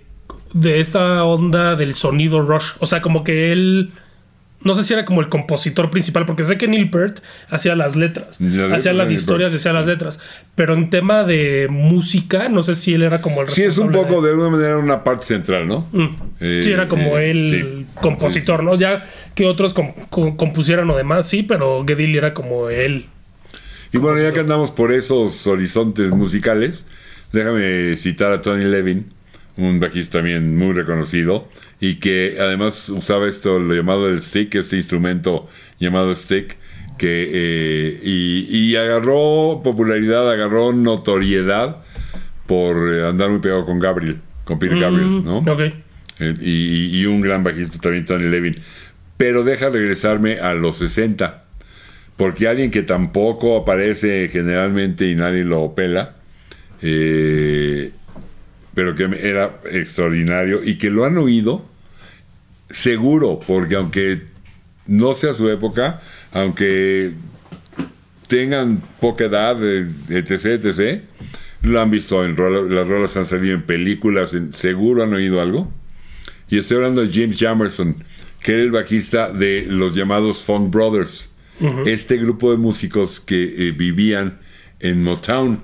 de 0.54 0.80
esta 0.80 1.24
onda 1.26 1.76
del 1.76 1.94
sonido 1.94 2.42
Rush. 2.42 2.76
O 2.80 2.86
sea, 2.86 3.02
como 3.02 3.24
que 3.24 3.52
él. 3.52 3.92
No 4.64 4.76
sé 4.76 4.84
si 4.84 4.94
era 4.94 5.04
como 5.06 5.22
el 5.22 5.30
compositor 5.30 5.90
principal, 5.92 6.26
porque 6.26 6.44
sé 6.44 6.58
que 6.58 6.68
Neil 6.68 6.90
Peart 6.90 7.20
hacía 7.50 7.76
las 7.76 7.96
letras, 7.96 8.38
hacía 8.74 8.94
las 8.94 9.12
historias, 9.12 9.54
hacía 9.54 9.74
las 9.74 9.88
letras. 9.88 10.20
Pero 10.56 10.74
en 10.74 10.90
tema 10.90 11.24
de 11.24 11.68
música, 11.70 12.48
no 12.50 12.64
sé 12.64 12.76
si 12.76 12.94
él 12.94 13.04
era 13.04 13.20
como 13.22 13.42
el 13.42 13.50
Sí, 13.50 13.64
es 13.64 13.78
un 13.78 13.92
poco, 13.92 14.22
de 14.22 14.32
alguna 14.32 14.50
manera, 14.50 14.78
una 14.78 15.04
parte 15.04 15.26
central, 15.26 15.68
¿no? 15.68 15.88
Mm. 15.92 16.08
Eh, 16.40 16.60
sí, 16.64 16.72
era 16.72 16.88
como 16.88 17.18
eh, 17.18 17.32
el 17.32 17.50
sí. 17.50 17.86
compositor, 18.02 18.64
¿no? 18.64 18.76
Ya 18.76 19.04
que 19.36 19.46
otros 19.46 19.74
com- 19.74 19.94
com- 20.10 20.36
compusieran 20.38 20.90
o 20.90 20.96
demás, 20.96 21.28
sí, 21.28 21.44
pero 21.44 21.84
Geddy 21.86 22.08
Lee 22.08 22.18
era 22.18 22.34
como 22.34 22.70
él. 22.70 23.08
Y 23.92 23.98
bueno, 23.98 24.20
ya 24.22 24.32
que 24.34 24.40
andamos 24.40 24.72
por 24.72 24.92
esos 24.92 25.46
horizontes 25.46 26.10
musicales, 26.12 26.86
déjame 27.32 27.96
citar 27.98 28.32
a 28.32 28.42
Tony 28.42 28.64
Levin, 28.66 29.12
un 29.58 29.80
bajista 29.80 30.20
también 30.20 30.58
muy 30.58 30.72
reconocido, 30.72 31.48
y 31.80 31.96
que 31.96 32.38
además 32.40 32.90
usaba 32.90 33.28
esto, 33.28 33.60
lo 33.60 33.74
llamado 33.76 34.08
el 34.08 34.22
stick, 34.22 34.56
este 34.56 34.78
instrumento 34.78 35.48
llamado 35.80 36.14
stick, 36.16 36.58
que 36.98 37.30
eh, 37.34 38.00
y, 38.04 38.48
y 38.50 38.76
agarró 38.76 39.62
popularidad, 39.64 40.32
agarró 40.32 40.72
notoriedad 40.74 41.78
por 42.46 42.94
eh, 42.94 43.08
andar 43.08 43.30
muy 43.30 43.40
pegado 43.40 43.66
con 43.66 43.80
Gabriel, 43.80 44.18
con 44.46 44.60
Peter 44.60 44.80
Gabriel, 44.80 45.24
¿no? 45.24 45.42
Mm, 45.42 45.50
Ok. 45.50 45.62
Eh, 46.20 46.34
y, 46.42 47.00
y 47.00 47.06
un 47.06 47.22
gran 47.22 47.44
bajista 47.44 47.80
también, 47.80 48.06
Tony 48.06 48.26
Levin. 48.30 48.56
Pero 49.18 49.44
deja 49.44 49.70
regresarme 49.70 50.40
a 50.40 50.54
los 50.54 50.78
60. 50.78 51.44
Porque 52.16 52.48
alguien 52.48 52.70
que 52.70 52.84
tampoco 52.84 53.58
aparece 53.58 54.30
generalmente 54.30 55.10
y 55.10 55.16
nadie 55.16 55.44
lo 55.44 55.74
pela, 55.74 56.14
eh, 56.82 57.92
pero 58.74 58.96
que 58.96 59.04
era 59.22 59.60
extraordinario 59.72 60.64
y 60.64 60.78
que 60.78 60.90
lo 60.90 61.06
han 61.06 61.18
oído, 61.18 61.66
seguro, 62.70 63.40
porque 63.46 63.76
aunque 63.76 64.22
no 64.88 65.14
sea 65.14 65.34
su 65.34 65.50
época, 65.50 66.02
aunque 66.32 67.14
tengan 68.28 68.82
poca 69.00 69.26
edad, 69.26 69.58
eh, 69.62 69.88
etc., 70.10 70.64
etc., 70.66 71.02
lo 71.62 71.80
han 71.80 71.92
visto 71.92 72.26
en 72.26 72.36
rola- 72.36 72.62
las 72.74 72.88
rolas 72.88 73.16
han 73.16 73.26
salido 73.26 73.54
en 73.56 73.62
películas, 73.62 74.34
en- 74.34 74.54
seguro 74.54 75.04
han 75.04 75.14
oído 75.14 75.40
algo. 75.42 75.72
Y 76.50 76.58
estoy 76.58 76.78
hablando 76.78 77.06
de 77.06 77.12
James 77.14 77.38
Jamerson, 77.40 77.96
que 78.42 78.54
era 78.54 78.62
el 78.64 78.72
bajista 78.72 79.32
de 79.32 79.66
los 79.70 79.96
llamados 79.96 80.44
Funk 80.44 80.72
Brothers, 80.74 81.30
este 81.86 82.18
grupo 82.18 82.52
de 82.52 82.58
músicos 82.58 83.22
que 83.22 83.68
eh, 83.68 83.72
vivían 83.72 84.40
en 84.82 85.02
Motown, 85.04 85.62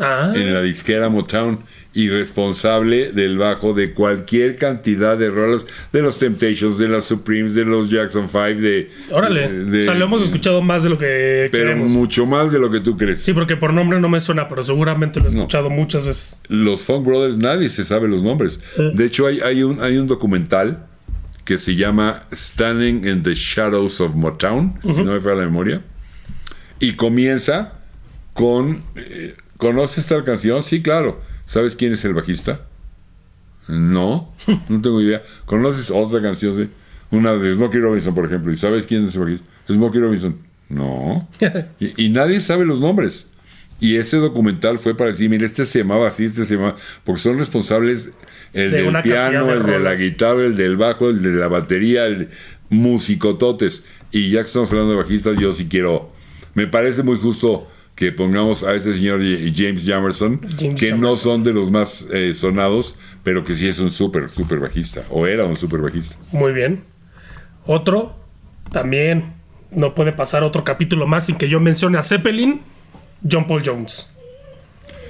Ah, 0.00 0.32
en 0.34 0.52
la 0.54 0.62
disquera 0.62 1.08
Motown, 1.10 1.60
y 1.94 2.08
responsable 2.08 3.12
del 3.12 3.36
bajo 3.36 3.74
de 3.74 3.92
cualquier 3.92 4.56
cantidad 4.56 5.16
de 5.18 5.30
rolas, 5.30 5.66
de 5.92 6.00
los 6.00 6.18
Temptations, 6.18 6.78
de 6.78 6.88
los 6.88 7.04
Supremes, 7.04 7.54
de 7.54 7.66
los 7.66 7.90
Jackson 7.90 8.26
5, 8.28 8.60
de... 8.60 8.90
órale. 9.10 9.48
de- 9.48 9.64
de- 9.66 9.78
o 9.80 9.82
sea, 9.82 9.94
lo 9.94 10.06
hemos 10.06 10.22
escuchado 10.22 10.62
más 10.62 10.82
de 10.82 10.88
lo 10.88 10.96
que 10.98 11.48
Pero 11.52 11.64
queremos. 11.68 11.88
mucho 11.90 12.24
más 12.24 12.50
de 12.50 12.58
lo 12.58 12.70
que 12.70 12.80
tú 12.80 12.96
crees. 12.96 13.20
Sí, 13.22 13.34
porque 13.34 13.56
por 13.56 13.74
nombre 13.74 14.00
no 14.00 14.08
me 14.08 14.20
suena, 14.20 14.48
pero 14.48 14.64
seguramente 14.64 15.20
lo 15.20 15.28
he 15.28 15.32
No. 15.32 15.40
escuchado 15.40 15.68
muchas 15.68 16.06
veces. 16.06 16.40
los 16.48 16.80
Funk 16.80 17.04
Brothers 17.06 17.36
nadie 17.36 17.68
se 17.68 17.84
sabe 17.84 18.08
los 18.08 18.22
nombres. 18.22 18.60
De 18.94 19.04
hecho, 19.04 19.26
hay, 19.26 19.40
hay, 19.40 19.62
un, 19.62 19.82
hay 19.82 19.98
un 19.98 20.06
documental 20.06 20.86
que 21.44 21.58
se 21.58 21.76
llama 21.76 22.22
Standing 22.32 23.06
in 23.06 23.22
the 23.22 23.34
Shadows 23.34 24.00
of 24.00 24.14
Motown, 24.14 24.78
si 24.82 25.02
no 25.02 25.12
me 25.12 25.20
falla 25.20 25.36
la 25.36 25.44
memoria, 25.44 25.82
y 26.80 26.92
comienza 26.94 27.74
con... 28.32 28.82
eh, 28.96 29.34
¿Conoces 29.62 29.98
esta 29.98 30.24
canción? 30.24 30.64
Sí, 30.64 30.82
claro. 30.82 31.20
¿Sabes 31.46 31.76
quién 31.76 31.92
es 31.92 32.04
el 32.04 32.14
bajista? 32.14 32.62
No, 33.68 34.34
no 34.68 34.82
tengo 34.82 35.00
idea. 35.00 35.22
¿Conoces 35.46 35.88
otra 35.92 36.20
canción? 36.20 36.56
Sí. 36.56 36.68
Una 37.12 37.34
de 37.34 37.54
Smokey 37.54 37.80
Robinson, 37.80 38.12
por 38.12 38.24
ejemplo. 38.26 38.50
¿Y 38.50 38.56
sabes 38.56 38.88
quién 38.88 39.06
es 39.06 39.14
el 39.14 39.20
bajista? 39.20 39.46
Smokey 39.68 40.00
Robinson. 40.00 40.36
No. 40.68 41.28
Y, 41.78 42.06
y 42.06 42.08
nadie 42.08 42.40
sabe 42.40 42.64
los 42.64 42.80
nombres. 42.80 43.28
Y 43.78 43.98
ese 43.98 44.16
documental 44.16 44.80
fue 44.80 44.96
para 44.96 45.12
decir, 45.12 45.30
mira, 45.30 45.46
este 45.46 45.64
se 45.64 45.78
llamaba 45.78 46.08
así, 46.08 46.24
este 46.24 46.44
se 46.44 46.56
llamaba... 46.56 46.74
Porque 47.04 47.22
son 47.22 47.38
responsables 47.38 48.10
el 48.52 48.72
De 48.72 48.82
del 48.82 49.02
piano, 49.02 49.46
de 49.46 49.52
el 49.52 49.62
de 49.62 49.78
la 49.78 49.94
guitarra, 49.94 50.44
el 50.44 50.56
del 50.56 50.76
bajo, 50.76 51.08
el 51.08 51.22
de 51.22 51.30
la 51.30 51.46
batería, 51.46 52.06
el 52.06 52.30
musicototes. 52.68 53.84
Y 54.10 54.30
ya 54.30 54.40
que 54.40 54.46
estamos 54.46 54.72
hablando 54.72 54.90
de 54.90 55.02
bajistas, 55.02 55.38
yo 55.38 55.52
sí 55.52 55.68
quiero... 55.68 56.10
Me 56.54 56.66
parece 56.66 57.04
muy 57.04 57.18
justo 57.18 57.68
que 58.02 58.10
pongamos 58.10 58.64
a 58.64 58.74
ese 58.74 58.96
señor 58.96 59.20
James 59.54 59.84
Jamerson, 59.86 60.40
James 60.58 60.74
que 60.80 60.92
no 60.92 61.14
son 61.14 61.44
de 61.44 61.52
los 61.52 61.70
más 61.70 62.08
eh, 62.12 62.34
sonados, 62.34 62.98
pero 63.22 63.44
que 63.44 63.54
sí 63.54 63.68
es 63.68 63.78
un 63.78 63.92
súper, 63.92 64.28
súper 64.28 64.58
bajista. 64.58 65.04
O 65.08 65.24
era 65.28 65.44
un 65.44 65.54
súper 65.54 65.80
bajista. 65.82 66.16
Muy 66.32 66.52
bien. 66.52 66.82
Otro, 67.64 68.16
también 68.72 69.34
no 69.70 69.94
puede 69.94 70.10
pasar 70.12 70.42
otro 70.42 70.64
capítulo 70.64 71.06
más 71.06 71.26
sin 71.26 71.36
que 71.36 71.48
yo 71.48 71.60
mencione 71.60 71.96
a 71.96 72.02
Zeppelin, 72.02 72.60
John 73.30 73.46
Paul 73.46 73.62
Jones. 73.64 74.08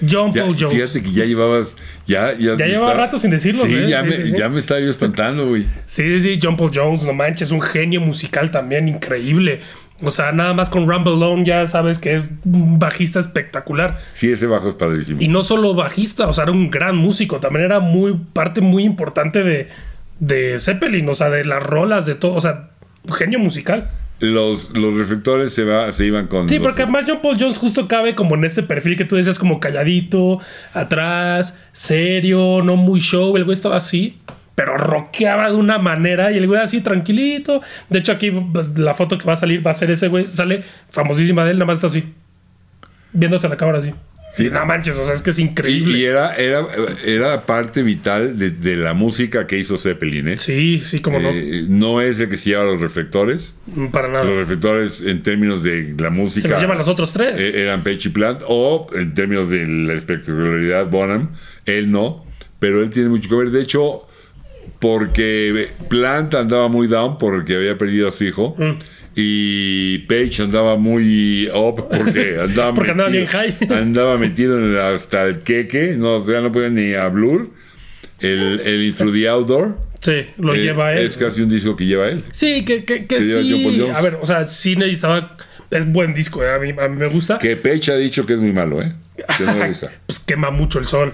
John 0.07 0.31
Ya, 0.33 0.43
Paul 0.45 0.55
Jones. 0.61 0.75
fíjate 0.93 1.03
que 1.03 1.13
ya 1.13 1.25
llevabas... 1.25 1.77
Ya, 2.07 2.37
ya, 2.37 2.57
Ya 2.59 2.67
llevaba 2.67 2.93
rato 2.93 3.17
sin 3.17 3.31
decirlo, 3.31 3.65
Sí, 3.65 3.75
¿eh? 3.75 3.89
ya, 3.89 4.03
Sí, 4.03 4.07
me, 4.09 4.17
sí, 4.17 4.25
sí. 4.33 4.37
ya 4.37 4.49
me 4.51 4.59
estaba 4.59 4.81
yo 4.81 4.91
espantando, 4.91 5.49
güey. 5.49 5.65
Sí, 5.87 6.21
sí, 6.21 6.39
John 6.43 6.59
Paul 6.59 6.73
Jones, 6.75 7.05
no 7.05 7.15
manches, 7.15 7.53
un 7.53 7.63
genio 7.63 8.03
musical 8.03 8.51
también 8.51 8.87
increíble. 8.87 9.61
O 10.03 10.11
sea, 10.11 10.33
nada 10.33 10.53
más 10.55 10.69
con 10.69 10.89
Rumble 10.89 11.13
Alone 11.15 11.45
ya 11.45 11.67
sabes 11.67 11.99
que 11.99 12.15
es 12.15 12.29
un 12.45 12.79
bajista 12.79 13.21
espectacular. 13.21 13.99
Sí, 14.15 14.31
ese 14.33 14.47
bajo 14.47 14.69
es 14.69 14.75
padrísimo. 14.75 15.21
Y 15.23 15.29
no 15.29 15.43
solo 15.43 15.75
bajista, 15.75 16.27
o 16.29 16.33
sea, 16.33 16.45
era 16.45 16.53
un 16.53 16.71
gran 16.71 16.97
músico, 16.97 17.39
también 17.41 17.65
era 17.65 17.81
muy 17.81 18.15
parte 18.33 18.61
muy 18.61 18.85
importante 18.85 19.43
de, 19.43 19.69
de 20.21 20.59
Zeppelin, 20.59 21.09
o 21.09 21.15
sea, 21.15 21.31
de 21.31 21.45
las 21.45 21.63
rolas, 21.63 22.05
de 22.07 22.15
todo, 22.17 22.35
o 22.35 22.41
sea, 22.41 22.71
un 23.09 23.15
genio 23.15 23.39
musical. 23.39 23.89
Los, 24.21 24.71
los 24.71 24.95
reflectores 24.95 25.53
se, 25.53 25.65
va, 25.65 25.91
se 25.91 26.07
iban 26.07 26.29
con... 26.29 26.49
Sí, 26.49 26.57
los- 26.59 26.65
porque 26.65 26.83
además 26.83 27.07
John 27.09 27.19
Paul 27.23 27.37
Jones 27.41 27.59
justo 27.59 27.89
cabe 27.89 28.15
como 28.15 28.37
en 28.37 28.45
este 28.45 28.63
perfil 28.63 28.97
que 28.97 29.05
tú 29.05 29.17
decías 29.17 29.37
como 29.39 29.59
calladito, 29.59 30.39
atrás, 30.75 31.61
serio, 31.73 32.61
no 32.63 32.77
muy 32.77 33.01
show, 33.01 33.37
el 33.37 33.45
güey 33.45 33.55
estaba 33.55 33.77
así, 33.77 34.19
pero 34.55 34.77
rockeaba 34.77 35.51
de 35.51 35.57
una 35.57 35.79
manera 35.79 36.31
y 36.33 36.37
el 36.39 36.47
güey 36.47 36.61
así 36.61 36.81
tranquilito. 36.81 37.61
De 37.91 37.99
hecho 38.01 38.13
aquí 38.13 38.31
pues, 38.31 38.79
la 38.79 38.95
foto 38.95 39.19
que 39.19 39.25
va 39.25 39.33
a 39.35 39.37
salir 39.37 39.67
va 39.67 39.71
a 39.71 39.75
ser 39.75 39.91
ese 39.91 40.09
güey, 40.09 40.27
sale 40.27 40.63
famosísima 40.91 41.45
de 41.45 41.53
él, 41.53 41.59
nada 41.59 41.67
más 41.67 41.79
está 41.79 41.87
así, 41.89 42.05
viéndose 43.13 43.47
a 43.47 43.51
la 43.51 43.57
cámara 43.57 43.79
así. 43.79 43.91
Sí. 44.35 44.49
No 44.51 44.65
manches, 44.65 44.97
o 44.97 45.05
sea, 45.05 45.13
es 45.15 45.21
que 45.21 45.29
es 45.29 45.39
increíble. 45.39 45.99
y 45.99 46.07
era, 46.07 46.35
era, 46.37 46.67
era 47.05 47.45
parte 47.45 47.83
vital 47.83 48.39
de, 48.39 48.51
de 48.51 48.77
la 48.77 48.95
música 48.95 49.47
que 49.47 49.59
hizo 49.59 49.77
Zeppelin, 49.77 50.27
¿eh? 50.29 50.39
Sí, 50.39 50.81
sí, 50.87 51.01
como 51.01 51.19
Eh, 51.21 51.67
no 51.69 52.01
es 52.01 52.19
el 52.19 52.31
que 52.31 52.39
se 52.39 52.49
lleva 52.49 52.65
los 52.65 52.81
reflectores. 52.81 53.59
no. 53.77 53.91
Para 53.91 54.09
Los 54.09 54.25
nada. 54.25 54.39
reflectores 54.41 55.03
en 55.03 55.23
términos 55.23 55.63
de 55.63 55.95
la 55.99 56.09
música 56.09 56.41
Se 56.41 56.49
los 56.49 56.63
llevan 56.63 56.79
los 56.79 56.89
otros 56.89 57.13
tres. 57.13 57.43
eh, 57.43 57.61
eran 57.61 57.83
y 57.87 58.09
Plant 58.09 58.41
o 58.49 58.87
en 58.95 59.13
términos 59.13 59.51
de 59.51 59.67
la 59.67 59.93
espectacularidad 59.93 60.87
Bonham, 60.87 61.33
él 61.67 61.91
no, 61.91 62.25
pero 62.59 62.83
él 62.83 62.89
tiene 62.89 63.11
mucho 63.11 63.29
que 63.29 63.35
ver. 63.35 63.51
De 63.51 63.61
hecho, 63.61 64.09
porque 64.79 65.69
Plant 65.89 66.35
andaba 66.35 66.69
muy 66.69 66.87
down 66.89 67.19
porque 67.19 67.55
había 67.57 67.77
perdido 67.79 68.09
a 68.09 68.13
su 68.13 68.25
hijo. 68.25 68.57
Mm. 68.59 68.73
Y 69.15 69.99
Page 70.09 70.43
andaba 70.43 70.77
muy 70.77 71.47
up 71.55 71.87
porque 71.95 72.39
andaba, 72.43 72.73
Porque 72.75 72.91
andaba 72.93 73.11
bien 73.11 73.27
high. 73.27 73.57
andaba 73.71 74.17
metido 74.17 74.57
en 74.59 74.65
el- 74.73 74.81
hasta 74.81 75.25
el 75.27 75.41
queque, 75.41 75.95
no, 75.99 76.17
o 76.17 76.25
sea, 76.27 76.41
no 76.41 76.51
podía 76.51 76.71
ni 76.71 76.95
a 76.95 77.09
Blur. 77.09 77.51
El, 78.21 78.61
el 78.65 78.85
Into 78.85 79.11
the 79.13 79.29
Outdoor 79.29 79.77
sí, 80.01 80.27
lo 80.39 80.55
eh, 80.55 80.59
lleva 80.63 80.93
él. 80.95 81.07
es 81.07 81.17
casi 81.17 81.41
un 81.43 81.49
disco 81.51 81.77
que 81.77 81.87
lleva 81.87 82.09
él. 82.09 82.23
Sí, 82.31 82.65
que, 82.65 82.85
que, 82.85 83.07
que 83.07 83.17
Que 83.17 83.23
sí. 83.23 83.85
A 83.95 84.01
ver, 84.01 84.19
o 84.23 84.25
sea, 84.27 84.45
sí 84.45 84.77
necesitaba. 84.77 85.37
Es 85.71 85.91
buen 85.91 86.15
disco, 86.15 86.43
eh, 86.45 86.51
a, 86.55 86.59
mí, 86.59 86.71
a 86.71 86.89
mí 86.89 86.97
me 86.97 87.09
gusta. 87.09 87.39
Que 87.39 87.57
Page 87.57 87.91
ha 87.93 87.97
dicho 87.97 88.25
que 88.25 88.35
es 88.35 88.39
muy 88.41 88.53
malo, 88.53 88.81
¿eh? 88.81 88.93
Que 89.39 89.45
no 89.45 89.55
le 89.59 89.69
gusta. 89.69 89.91
Pues 90.07 90.21
quema 90.21 90.51
mucho 90.51 90.79
el 90.79 90.87
sol. 90.87 91.13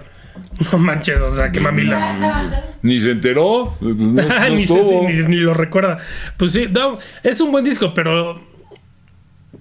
No 0.72 0.78
manches, 0.78 1.20
o 1.20 1.30
sea, 1.30 1.50
quema 1.52 1.70
mila. 1.70 2.76
Ni 2.82 2.98
se 3.00 3.10
enteró. 3.12 3.76
pues 3.80 3.96
no- 3.96 4.22
no 4.22 5.08
ni, 5.28 5.36
lo 5.36 5.54
recuerda. 5.54 5.98
Pues 6.36 6.52
sí, 6.52 6.66
no, 6.70 6.98
es 7.22 7.40
un 7.40 7.52
buen 7.52 7.64
disco, 7.64 7.94
pero 7.94 8.40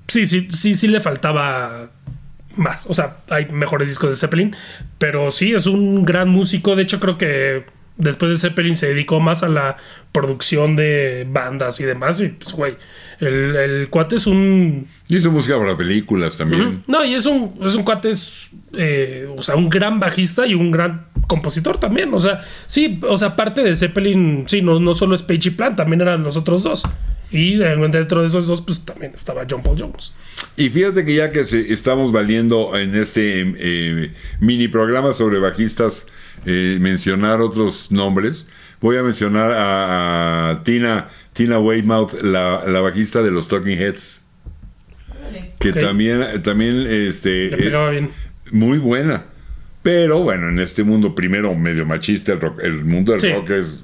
sí, 0.08 0.26
sí, 0.26 0.50
sí, 0.54 0.76
sí 0.76 0.88
le 0.88 1.00
faltaba 1.00 1.90
más. 2.56 2.86
O 2.88 2.94
sea, 2.94 3.18
hay 3.30 3.46
mejores 3.50 3.88
discos 3.88 4.10
de 4.10 4.16
Zeppelin, 4.16 4.56
pero 4.98 5.32
sí, 5.32 5.54
es 5.54 5.66
un 5.68 6.06
gran 6.06 6.30
músico. 6.30 6.76
De 6.76 6.84
hecho, 6.84 7.00
creo 7.00 7.18
que 7.18 7.66
después 7.98 8.32
de 8.32 8.38
Zeppelin 8.38 8.76
se 8.76 8.88
dedicó 8.88 9.20
más 9.20 9.44
a 9.44 9.50
la 9.50 9.78
producción 10.12 10.76
de 10.76 11.28
bandas 11.30 11.80
y 11.80 11.84
demás. 11.84 12.20
Y 12.20 12.30
pues, 12.30 12.54
güey, 12.54 12.76
el, 13.20 13.56
el 13.56 13.90
cuate 13.90 14.18
es 14.18 14.28
un 14.28 14.88
Hizo 15.10 15.32
música 15.32 15.58
para 15.58 15.78
películas 15.78 16.38
también. 16.38 16.84
no, 16.86 17.06
y 17.06 17.14
es 17.14 17.26
un, 17.26 17.58
es 17.64 17.76
un 17.76 17.84
cuate, 17.84 18.10
es, 18.10 18.50
eh, 18.74 19.28
o 19.38 19.42
sea, 19.42 19.56
un 19.56 19.70
gran 19.70 20.00
bajista 20.00 20.46
y 20.46 20.54
un 20.54 20.70
gran 20.70 21.06
compositor 21.28 21.78
también. 21.80 22.14
O 22.14 22.20
sea, 22.20 22.42
sí, 22.66 23.00
o 23.08 23.18
sea, 23.18 23.36
parte 23.36 23.64
de 23.64 23.76
Zeppelin, 23.76 24.44
sí, 24.48 24.62
no, 24.62 24.80
no 24.80 24.94
solo 24.94 25.16
es 25.16 25.22
Page 25.22 25.48
y 25.48 25.52
Plant, 25.52 25.78
también 25.78 26.02
eran 26.02 26.24
los 26.24 26.36
otros 26.36 26.64
dos. 26.64 26.84
Y 27.32 27.62
eh, 27.62 27.76
dentro 27.90 28.22
de 28.22 28.28
esos 28.28 28.48
dos, 28.48 28.62
pues 28.62 28.82
también 28.82 29.14
estaba 29.14 29.46
John 29.50 29.64
Paul 29.64 29.78
Jones. 29.80 30.14
Y 30.58 30.70
fíjate 30.70 31.06
que 31.06 31.16
ya 31.16 31.32
que 31.32 31.42
estamos 31.42 32.12
valiendo 32.12 32.78
en 32.78 32.96
este 32.96 33.42
eh, 33.58 34.12
mini 34.40 34.68
programa 34.68 35.14
sobre 35.14 35.40
bajistas 35.40 36.06
eh, 36.46 36.78
mencionar 36.80 37.42
otros 37.42 37.92
nombres, 37.92 38.48
voy 38.82 38.98
a 38.98 39.04
mencionar 39.04 39.52
a, 39.52 40.50
a 40.52 40.64
Tina, 40.64 41.08
Tina 41.34 41.60
Weymouth, 41.60 42.14
la, 42.22 42.64
la 42.68 42.82
bajista 42.82 43.22
de 43.24 43.32
los 43.32 43.48
Talking 43.48 43.78
Heads, 43.78 44.26
que 45.60 45.74
también, 45.74 46.42
también 46.44 46.86
este, 46.88 47.50
pegaba 47.50 47.90
bien. 47.90 48.12
muy 48.52 48.78
buena. 48.78 49.26
Pero 49.84 50.20
bueno, 50.20 50.50
en 50.50 50.60
este 50.60 50.84
mundo 50.84 51.16
primero 51.16 51.56
medio 51.56 51.86
machista, 51.86 52.34
el, 52.34 52.42
rock- 52.42 52.60
el 52.62 52.84
mundo 52.86 53.14
del 53.14 53.22
Sí. 53.22 53.32
rock 53.32 53.50
es... 53.52 53.84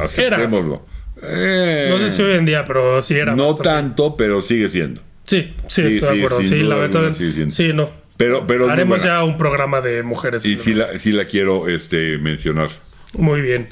Aceptémoslo. 0.00 0.84
Eh, 1.22 1.88
No 1.90 1.98
sé 1.98 2.10
si 2.10 2.22
hoy 2.22 2.34
en 2.36 2.44
día, 2.44 2.62
pero 2.66 3.00
sí 3.02 3.14
era. 3.14 3.34
no 3.34 3.46
bastante. 3.54 3.68
tanto, 3.70 4.16
pero 4.16 4.40
sigue 4.40 4.68
siendo. 4.68 5.00
Sí, 5.24 5.54
sí, 5.68 5.82
Sí, 5.88 5.96
estoy 5.96 6.18
de 6.20 6.24
acuerdo. 6.24 6.42
Sí, 6.42 6.62
la 6.62 6.76
verdad. 6.76 7.12
Sí, 7.50 7.72
no. 7.72 7.88
Pero, 8.16 8.46
pero 8.46 8.70
Haremos 8.70 9.02
ya 9.02 9.22
un 9.24 9.36
programa 9.36 9.80
de 9.80 10.02
mujeres. 10.02 10.44
Y 10.46 10.56
sí 10.56 10.72
la, 10.72 10.98
sí 10.98 11.12
la 11.12 11.26
quiero 11.26 11.68
este, 11.68 12.18
mencionar. 12.18 12.68
Muy 13.12 13.40
bien. 13.40 13.68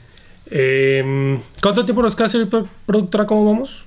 Eh, 0.50 1.38
¿Cuánto 1.62 1.84
tiempo 1.84 2.02
nos 2.02 2.14
queda, 2.14 2.28
señor 2.28 2.68
productora? 2.86 3.26
¿Cómo 3.26 3.46
vamos? 3.46 3.84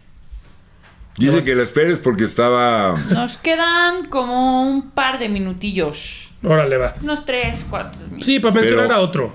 Dice 1.17 1.41
que 1.41 1.55
la 1.55 1.63
esperes 1.63 1.97
porque 1.97 2.25
estaba. 2.25 2.95
Nos 3.09 3.37
quedan 3.37 4.05
como 4.05 4.63
un 4.69 4.91
par 4.91 5.17
de 5.17 5.29
minutillos. 5.29 6.31
Órale, 6.43 6.77
va. 6.77 6.93
Unos 7.01 7.25
tres, 7.25 7.65
cuatro 7.69 8.01
minutos. 8.05 8.25
Sí, 8.25 8.39
para 8.39 8.53
mencionar 8.53 8.87
Pero- 8.87 8.99
a 8.99 9.01
otro. 9.01 9.33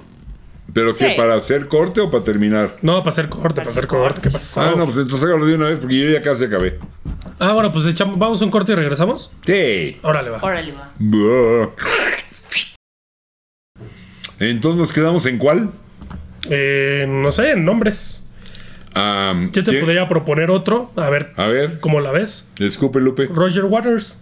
¿Pero 0.72 0.94
qué? 0.94 1.10
Sí. 1.10 1.14
¿Para 1.16 1.34
hacer 1.34 1.68
corte 1.68 2.00
o 2.00 2.10
para 2.10 2.24
terminar? 2.24 2.76
No, 2.80 2.98
para 3.00 3.10
hacer 3.10 3.28
corte, 3.28 3.56
para 3.56 3.68
hacer 3.70 3.86
corte. 3.86 4.20
¿Qué 4.22 4.30
pasó? 4.30 4.62
Ah, 4.62 4.74
no, 4.76 4.84
pues 4.86 4.96
entonces 4.96 5.28
hágalo 5.28 5.44
de 5.46 5.54
una 5.54 5.66
vez 5.66 5.78
porque 5.78 5.98
yo 5.98 6.10
ya 6.10 6.22
casi 6.22 6.44
acabé. 6.44 6.78
Ah, 7.38 7.52
bueno, 7.52 7.70
pues 7.72 7.86
echamos, 7.86 8.18
vamos 8.18 8.40
a 8.40 8.44
un 8.44 8.50
corte 8.50 8.72
y 8.72 8.74
regresamos. 8.74 9.30
Sí. 9.44 9.98
Órale, 10.02 10.30
va. 10.30 10.38
Órale, 10.42 10.72
va. 10.72 10.92
Entonces 14.38 14.80
nos 14.80 14.92
quedamos 14.92 15.26
en 15.26 15.38
cuál? 15.38 15.70
Eh, 16.48 17.04
no 17.08 17.30
sé, 17.32 17.50
en 17.52 17.64
nombres. 17.64 18.26
Yo 18.94 19.64
te 19.64 19.70
¿quién? 19.70 19.80
podría 19.84 20.08
proponer 20.08 20.50
otro. 20.50 20.90
A 20.96 21.08
ver, 21.10 21.32
A 21.36 21.46
ver, 21.46 21.80
¿cómo 21.80 22.00
la 22.00 22.12
ves? 22.12 22.50
escupe 22.58 23.00
Lupe. 23.00 23.26
Roger 23.26 23.64
Waters. 23.64 24.20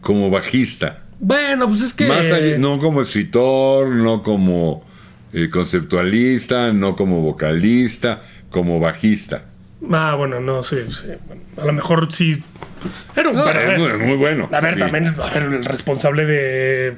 Como 0.00 0.30
bajista. 0.30 1.01
Bueno, 1.24 1.68
pues 1.68 1.82
es 1.82 1.92
que. 1.92 2.06
Más 2.06 2.30
allá- 2.32 2.58
no 2.58 2.78
como 2.80 3.00
escritor, 3.00 3.88
no 3.88 4.22
como 4.24 4.84
eh, 5.32 5.48
conceptualista, 5.50 6.72
no 6.72 6.96
como 6.96 7.20
vocalista, 7.20 8.22
como 8.50 8.80
bajista. 8.80 9.42
Ah, 9.90 10.14
bueno, 10.16 10.40
no, 10.40 10.62
sí, 10.64 10.78
sí. 10.90 11.06
bueno, 11.26 11.42
a 11.58 11.64
lo 11.64 11.72
mejor 11.72 12.12
sí. 12.12 12.42
Era 13.16 13.30
un. 13.30 13.36
No, 13.36 13.48
es 13.48 13.78
muy, 13.78 14.06
muy 14.08 14.16
bueno. 14.16 14.48
a 14.52 14.60
ver, 14.60 14.74
sí. 14.74 14.80
también, 14.80 15.06
a 15.08 15.30
ver, 15.30 15.42
el 15.44 15.64
responsable 15.64 16.24
de. 16.26 16.96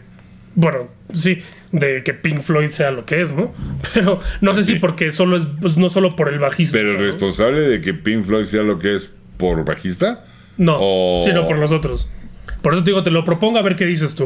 Bueno, 0.55 0.89
sí, 1.13 1.43
de 1.73 2.03
que 2.03 2.15
Pink 2.15 2.41
Floyd 2.41 2.69
sea 2.71 2.93
lo 2.93 3.05
que 3.05 3.21
es, 3.21 3.33
¿no? 3.35 3.53
Pero 3.95 4.21
no 4.41 4.55
sé 4.55 4.65
si 4.65 4.77
porque 4.77 5.13
solo 5.13 5.37
es. 5.37 5.47
Pues 5.61 5.77
no 5.77 5.91
solo 5.91 6.17
por 6.17 6.31
el 6.33 6.39
bajista. 6.39 6.79
Pero 6.79 6.93
el 6.93 6.99
responsable 6.99 7.61
de 7.61 7.83
que 7.83 7.93
Pink 7.93 8.25
Floyd 8.25 8.47
sea 8.47 8.63
lo 8.63 8.79
que 8.79 8.95
es 8.95 9.13
por 9.37 9.67
bajista. 9.67 10.25
No, 10.57 10.77
o- 10.81 11.21
sino 11.25 11.47
por 11.47 11.59
nosotros. 11.59 12.09
Por 12.65 12.75
eso 12.75 12.83
te 12.83 12.91
digo, 12.91 13.05
te 13.05 13.13
lo 13.13 13.23
propongo 13.25 13.59
a 13.59 13.63
ver 13.63 13.77
qué 13.77 13.85
dices 13.87 14.17
tú. 14.17 14.25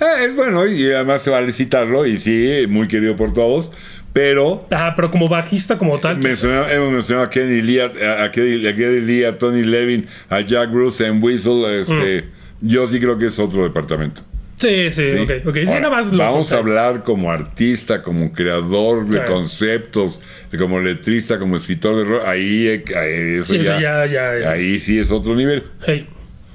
Eh, 0.00 0.24
es 0.24 0.34
bueno 0.34 0.66
y 0.66 0.90
además 0.90 1.22
se 1.22 1.30
vale 1.30 1.52
citarlo 1.52 2.04
y 2.06 2.18
sí, 2.18 2.64
muy 2.68 2.88
querido 2.88 3.14
por 3.14 3.32
todos. 3.32 3.70
Pero 4.12 4.66
Ajá, 4.70 4.94
pero 4.96 5.10
como 5.10 5.28
bajista, 5.28 5.76
como 5.78 5.98
tal. 6.00 6.16
menciona- 6.18 6.72
hemos 6.72 6.92
mencionado 6.92 7.26
a 7.26 7.30
Kenny 7.30 7.62
Lee, 7.62 7.80
a, 7.80 8.24
a 8.24 8.30
Kenny, 8.30 8.66
a 8.66 8.74
Kenny 8.74 9.00
Lee, 9.00 9.24
a 9.24 9.36
Tony 9.38 9.62
Levin, 9.62 10.06
a 10.30 10.40
Jack 10.40 10.70
Bruce 10.72 11.04
en 11.06 11.22
Whistle. 11.22 11.80
Este, 11.80 12.24
Yo 12.60 12.86
sí 12.86 12.98
creo 12.98 13.18
que 13.18 13.26
es 13.26 13.38
otro 13.38 13.62
departamento. 13.64 14.22
Sí, 14.56 14.90
sí, 14.92 15.10
¿sí? 15.10 15.16
ok, 15.18 15.30
ok. 15.46 15.54
Sí, 15.56 15.60
Ahora, 15.66 15.80
nada 15.80 15.96
más 15.96 16.12
lo 16.12 16.18
vamos 16.24 16.52
a 16.52 16.56
hablar 16.58 17.02
como 17.04 17.30
artista, 17.30 18.02
como 18.02 18.32
creador 18.32 19.04
de 19.06 19.16
Claro. 19.18 19.32
conceptos, 19.34 20.20
como 20.56 20.80
letrista, 20.80 21.38
como 21.38 21.56
escritor 21.56 21.96
de 21.96 22.04
rock. 22.04 22.22
Ahí, 22.24 22.68
eh, 22.68 22.84
ahí, 22.96 23.34
eso 23.38 23.46
Sí, 23.46 23.56
eso 23.56 23.78
ya- 23.78 23.80
ya, 23.80 24.06
ya, 24.06 24.38
ya. 24.40 24.50
ahí 24.52 24.78
sí 24.78 24.98
es 24.98 25.10
otro 25.10 25.34
nivel, 25.34 25.64
Hey. 25.84 26.06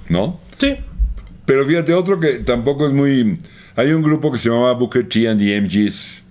¿no? 0.07 0.39
Sí. 0.57 0.77
Pero 1.49 1.65
fíjate, 1.65 1.95
otro 1.95 2.19
que 2.19 2.33
tampoco 2.33 2.85
es 2.85 2.93
muy... 2.93 3.39
Hay 3.75 3.91
un 3.91 4.03
grupo 4.03 4.31
que 4.31 4.38
se 4.38 4.49
llamaba 4.49 4.73
Booker 4.73 5.09
T 5.09 5.27
and 5.27 5.39
the 5.39 5.59
MGs, 5.59 6.23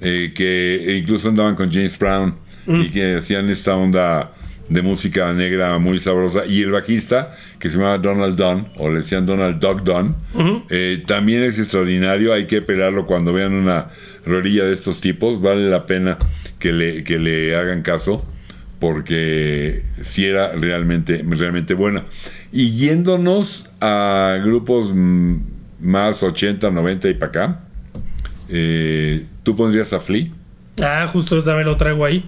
eh, 0.00 0.32
que 0.34 0.96
incluso 1.00 1.28
andaban 1.28 1.54
con 1.54 1.70
James 1.70 1.96
Brown 1.96 2.34
y 2.66 2.88
que 2.88 3.18
hacían 3.18 3.48
esta 3.50 3.76
onda 3.76 4.32
de 4.68 4.82
música 4.82 5.32
negra 5.32 5.78
muy 5.78 6.00
sabrosa. 6.00 6.44
Y 6.44 6.62
el 6.62 6.72
bajista, 6.72 7.36
que 7.60 7.68
se 7.68 7.76
llamaba 7.76 7.98
Donald 7.98 8.36
Dunn, 8.36 8.66
o 8.78 8.88
le 8.88 8.96
decían 8.96 9.26
Donald 9.26 9.60
Duck 9.60 9.84
Dunn, 9.84 10.16
eh, 10.70 11.04
también 11.06 11.44
es 11.44 11.56
extraordinario. 11.60 12.34
Hay 12.34 12.48
que 12.48 12.60
pelarlo 12.60 13.06
cuando 13.06 13.32
vean 13.32 13.52
una 13.52 13.90
rolilla 14.26 14.64
de 14.64 14.72
estos 14.72 15.00
tipos. 15.00 15.40
Vale 15.40 15.70
la 15.70 15.86
pena 15.86 16.18
que 16.58 16.72
le, 16.72 17.04
que 17.04 17.20
le 17.20 17.54
hagan 17.54 17.82
caso 17.82 18.26
porque 18.78 19.82
sí 20.02 20.24
era 20.24 20.52
realmente, 20.52 21.24
realmente 21.28 21.74
buena. 21.74 22.04
Y 22.52 22.70
yéndonos 22.70 23.70
a 23.80 24.38
grupos 24.44 24.92
más 25.80 26.22
80, 26.22 26.70
90 26.70 27.08
y 27.08 27.14
para 27.14 27.28
acá, 27.30 27.60
eh, 28.48 29.24
¿tú 29.42 29.56
pondrías 29.56 29.92
a 29.92 30.00
Flea? 30.00 30.28
Ah, 30.82 31.08
justo 31.12 31.42
también 31.42 31.66
lo 31.66 31.76
traigo 31.76 32.04
ahí. 32.04 32.24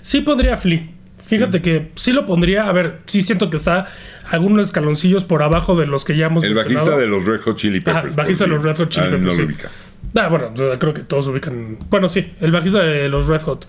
Sí 0.00 0.20
pondría 0.20 0.56
Flea. 0.56 0.88
Fíjate 1.24 1.60
que 1.60 1.90
sí 1.96 2.12
lo 2.12 2.24
pondría. 2.26 2.68
A 2.68 2.72
ver, 2.72 2.98
sí 3.06 3.20
siento 3.20 3.50
que 3.50 3.56
está 3.56 3.86
algunos 4.30 4.66
escaloncillos 4.66 5.24
por 5.24 5.42
abajo 5.42 5.74
de 5.76 5.86
los 5.86 6.04
que 6.04 6.16
ya 6.16 6.26
hemos 6.26 6.44
El 6.44 6.54
mencionado. 6.54 6.86
bajista 6.86 7.00
de 7.00 7.06
los 7.08 7.24
Red 7.26 7.40
Hot 7.42 7.56
Chili 7.56 7.78
Ajá, 7.84 8.02
Peppers. 8.02 8.16
bajista 8.16 8.44
por 8.44 8.50
de 8.50 8.50
los 8.50 8.62
si 8.62 8.68
Red 8.68 8.76
Hot 8.76 8.88
Chili 8.88 9.04
Peppers, 9.06 9.22
No 9.22 9.28
lo 9.30 9.34
sí. 9.34 9.42
ubica. 9.42 9.68
Ah, 10.14 10.28
bueno, 10.28 10.52
creo 10.78 10.94
que 10.94 11.02
todos 11.02 11.26
ubican. 11.26 11.78
Bueno, 11.90 12.08
sí, 12.08 12.32
el 12.40 12.52
bajista 12.52 12.78
de 12.80 13.08
los 13.08 13.26
Red 13.26 13.42
Hot. 13.42 13.66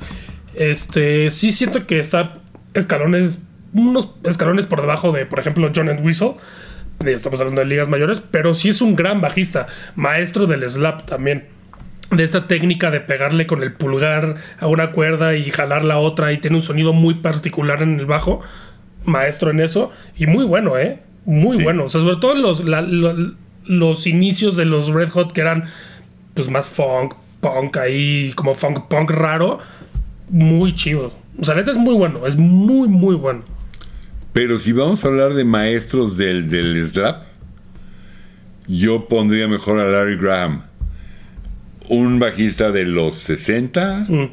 Este, 0.57 1.29
sí 1.29 1.51
siento 1.51 1.85
que 1.85 1.99
está 1.99 2.33
escalones, 2.73 3.43
unos 3.73 4.09
escalones 4.23 4.65
por 4.65 4.81
debajo 4.81 5.11
de, 5.11 5.25
por 5.25 5.39
ejemplo, 5.39 5.71
John 5.75 5.89
Entwistle. 5.89 6.33
Estamos 7.05 7.39
hablando 7.39 7.61
de 7.61 7.67
ligas 7.67 7.87
mayores, 7.89 8.19
pero 8.21 8.55
sí 8.55 8.69
es 8.69 8.81
un 8.81 8.95
gran 8.95 9.21
bajista, 9.21 9.67
maestro 9.95 10.47
del 10.47 10.67
slap 10.69 11.05
también. 11.05 11.45
De 12.09 12.23
esa 12.23 12.47
técnica 12.47 12.89
de 12.89 13.01
pegarle 13.01 13.45
con 13.45 13.61
el 13.61 13.73
pulgar 13.73 14.35
a 14.59 14.67
una 14.67 14.91
cuerda 14.91 15.35
y 15.35 15.51
jalar 15.51 15.83
la 15.83 15.99
otra 15.99 16.31
y 16.31 16.37
tiene 16.39 16.55
un 16.57 16.63
sonido 16.63 16.93
muy 16.93 17.15
particular 17.15 17.83
en 17.83 17.99
el 17.99 18.05
bajo. 18.07 18.41
Maestro 19.05 19.51
en 19.51 19.59
eso 19.59 19.91
y 20.17 20.25
muy 20.25 20.43
bueno, 20.45 20.77
¿eh? 20.77 20.99
Muy 21.25 21.57
Sí. 21.57 21.63
bueno. 21.63 21.83
O 21.85 21.89
sea, 21.89 22.01
sobre 22.01 22.15
todo 22.17 22.33
los, 22.33 22.63
la- 22.65 22.81
lo- 22.81 23.33
los 23.65 24.07
inicios 24.07 24.55
de 24.55 24.65
los 24.65 24.87
Red 24.93 25.09
Hot 25.09 25.33
que 25.33 25.41
eran 25.41 25.65
pues 26.33 26.49
más 26.49 26.67
funk, 26.69 27.13
punk 27.41 27.77
ahí, 27.77 28.31
como 28.35 28.53
funk 28.53 28.87
punk 28.87 29.11
raro, 29.11 29.59
muy 30.29 30.73
chido. 30.73 31.13
O 31.39 31.43
sea, 31.45 31.55
neta 31.55 31.71
es 31.71 31.77
muy 31.77 31.95
bueno, 31.95 32.25
es 32.25 32.35
muy, 32.35 32.87
muy 32.87 33.15
bueno. 33.15 33.43
Pero 34.33 34.57
si 34.59 34.71
vamos 34.71 35.03
a 35.03 35.07
hablar 35.07 35.33
de 35.33 35.43
maestros 35.43 36.17
del, 36.17 36.49
del 36.49 36.83
slap, 36.87 37.23
yo 38.67 39.07
pondría 39.07 39.47
mejor 39.47 39.79
a 39.79 39.85
Larry 39.89 40.17
Graham. 40.17 40.63
Un 41.89 42.19
bajista 42.19 42.71
de 42.71 42.85
los 42.85 43.15
60, 43.15 44.05
Mm. 44.09 44.29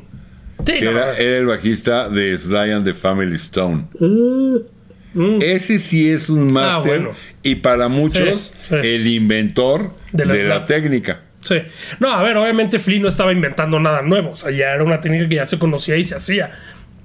Sí, 0.65 0.73
que 0.79 0.85
no, 0.85 0.91
era, 0.93 1.19
era 1.19 1.39
el 1.39 1.47
bajista 1.47 2.09
de 2.09 2.39
Sly 2.39 2.71
and 2.71 2.85
the 2.85 2.95
Family 2.95 3.35
Stone. 3.35 3.87
mm, 4.01 5.43
Ese 5.43 5.79
sí 5.79 6.09
es 6.09 6.31
un 6.31 6.53
máster 6.53 7.01
bueno. 7.03 7.17
y 7.43 7.57
para 7.57 7.89
muchos 7.89 8.53
Sí, 8.63 8.69
sí. 8.69 8.75
el 8.83 9.07
inventor 9.07 9.93
De 10.13 10.25
de 10.25 10.45
la 10.49 10.65
técnica. 10.65 11.23
Sí. 11.45 11.57
No, 12.01 12.13
a 12.13 12.23
ver, 12.23 12.37
obviamente 12.37 12.79
Flea 12.79 13.01
no 13.01 13.09
estaba 13.09 13.33
inventando 13.33 13.79
nada 13.79 14.03
nuevo. 14.03 14.31
O 14.31 14.37
sea, 14.37 14.51
ya 14.51 14.71
era 14.71 14.83
una 14.83 15.01
técnica 15.01 15.29
que 15.29 15.37
ya 15.37 15.47
se 15.47 15.59
conocía 15.59 15.97
y 15.97 16.05
se 16.05 16.17
hacía. 16.17 16.53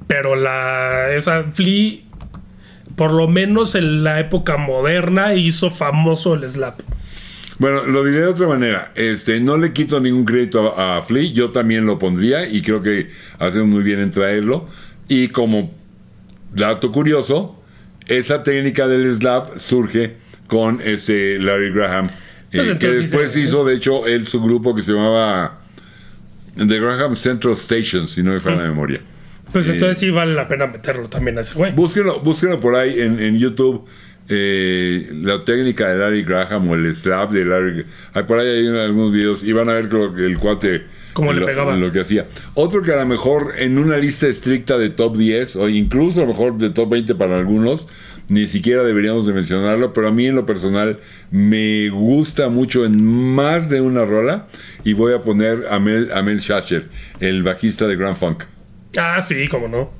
Pero 0.07 0.35
la. 0.35 1.11
Esa 1.13 1.43
Flea, 1.53 1.99
por 2.95 3.11
lo 3.11 3.27
menos 3.27 3.75
en 3.75 4.03
la 4.03 4.19
época 4.19 4.57
moderna, 4.57 5.35
hizo 5.35 5.69
famoso 5.69 6.33
el 6.33 6.49
slap. 6.49 6.79
Bueno, 7.59 7.83
lo 7.83 8.05
diré 8.05 8.21
de 8.21 8.27
otra 8.27 8.47
manera. 8.47 8.91
Este, 8.95 9.41
no 9.41 9.57
le 9.57 9.73
quito 9.73 9.99
ningún 9.99 10.23
crédito 10.23 10.79
a, 10.79 10.97
a 10.97 11.01
Flea, 11.01 11.31
yo 11.33 11.51
también 11.51 11.85
lo 11.85 11.99
pondría 11.99 12.47
y 12.47 12.61
creo 12.61 12.81
que 12.81 13.09
hacemos 13.37 13.67
muy 13.67 13.83
bien 13.83 13.99
en 13.99 14.11
traerlo. 14.11 14.67
Y 15.09 15.27
como 15.27 15.73
dato 16.53 16.93
curioso, 16.93 17.61
esa 18.07 18.43
técnica 18.43 18.87
del 18.87 19.13
slap 19.13 19.57
surge 19.57 20.15
con 20.47 20.81
este 20.83 21.37
Larry 21.37 21.71
Graham, 21.71 22.09
eh, 22.51 22.55
Pues 22.57 22.67
que 22.67 22.71
entonces 22.73 22.97
sí 22.97 23.01
después 23.11 23.31
se- 23.31 23.39
hizo, 23.41 23.63
de 23.65 23.75
hecho, 23.75 24.07
él 24.07 24.27
su 24.27 24.41
grupo 24.41 24.73
que 24.75 24.81
se 24.81 24.91
llamaba 24.93 25.59
The 26.55 26.79
Graham 26.79 27.15
Central 27.15 27.53
Station, 27.53 28.07
si 28.07 28.21
no 28.23 28.31
me 28.33 28.39
falla 28.39 28.57
la 28.63 28.69
memoria. 28.69 28.99
Pues 29.51 29.67
Eh, 29.67 29.73
entonces 29.73 29.97
sí 29.97 30.09
vale 30.11 30.33
la 30.33 30.47
pena 30.47 30.67
meterlo 30.67 31.09
también 31.09 31.37
a 31.37 31.41
ese 31.41 31.53
güey. 31.55 31.73
Búsquenlo, 31.73 32.19
búsquenlo 32.19 32.59
por 32.59 32.75
ahí 32.75 32.99
en, 33.01 33.19
en 33.19 33.37
YouTube. 33.39 33.85
eh, 34.31 35.09
la 35.23 35.43
técnica 35.43 35.89
de 35.89 35.97
Larry 35.97 36.23
Graham 36.23 36.69
o 36.69 36.75
el 36.75 36.93
slap 36.93 37.31
de 37.31 37.45
Larry 37.45 37.83
hay 38.13 38.23
por 38.25 38.37
ahí 38.37 38.47
hay 38.47 38.67
algunos 38.67 39.11
videos 39.11 39.43
y 39.43 39.51
van 39.53 39.67
a 39.69 39.73
ver 39.73 39.91
lo 39.91 40.13
que 40.13 40.23
el 40.23 40.37
cuate 40.37 40.83
Cómo 41.13 41.33
le 41.33 41.39
lo, 41.39 41.45
pegaba. 41.47 41.75
lo 41.75 41.91
que 41.91 42.01
hacía 42.01 42.27
otro 42.53 42.83
que 42.83 42.91
a 42.93 42.97
lo 42.97 43.07
mejor 43.07 43.53
en 43.57 43.79
una 43.79 43.97
lista 43.97 44.27
estricta 44.27 44.77
de 44.77 44.91
top 44.91 45.17
10 45.17 45.55
o 45.55 45.67
incluso 45.67 46.19
a 46.21 46.25
lo 46.25 46.33
mejor 46.33 46.59
de 46.59 46.69
top 46.69 46.89
20 46.91 47.15
para 47.15 47.37
algunos 47.37 47.87
ni 48.29 48.47
siquiera 48.47 48.83
deberíamos 48.83 49.25
de 49.27 49.33
mencionarlo 49.33 49.91
pero 49.93 50.07
a 50.07 50.11
mí 50.11 50.27
en 50.27 50.35
lo 50.35 50.45
personal 50.45 50.99
me 51.31 51.89
gusta 51.89 52.49
mucho 52.49 52.85
en 52.85 53.03
más 53.03 53.69
de 53.69 53.81
una 53.81 54.05
rola 54.05 54.47
y 54.83 54.93
voy 54.93 55.13
a 55.13 55.21
poner 55.21 55.65
a 55.69 55.79
Mel, 55.79 56.09
a 56.13 56.21
Mel 56.23 56.39
Schacher 56.39 56.89
el 57.19 57.43
bajista 57.43 57.87
de 57.87 57.95
Grand 57.95 58.15
Funk 58.17 58.43
Ah, 58.97 59.21
sí, 59.21 59.47
cómo 59.47 59.67
no. 59.67 59.91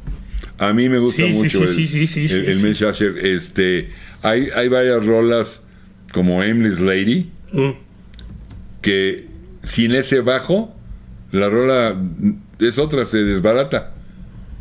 a 0.57 0.73
mí 0.73 0.89
me 0.89 0.97
gusta 0.99 1.23
Sí, 1.23 1.29
mucho 1.33 1.67
sí, 1.67 1.83
el, 1.99 2.07
sí, 2.07 2.25
el, 2.25 2.45
el. 2.45 2.61
Mel 2.61 2.73
Schacher. 2.75 3.17
Este, 3.23 3.89
hay, 4.23 4.49
hay 4.55 4.67
varias 4.67 5.05
rolas 5.05 5.67
como 6.11 6.41
Aimless 6.41 6.79
Lady 6.79 7.29
Mm. 7.51 7.71
que 8.81 9.25
sin 9.63 9.93
ese 9.95 10.21
bajo 10.21 10.75
la 11.31 11.49
rola 11.49 11.95
es 12.59 12.77
otra, 12.79 13.05
se 13.05 13.19
desbarata. 13.19 13.93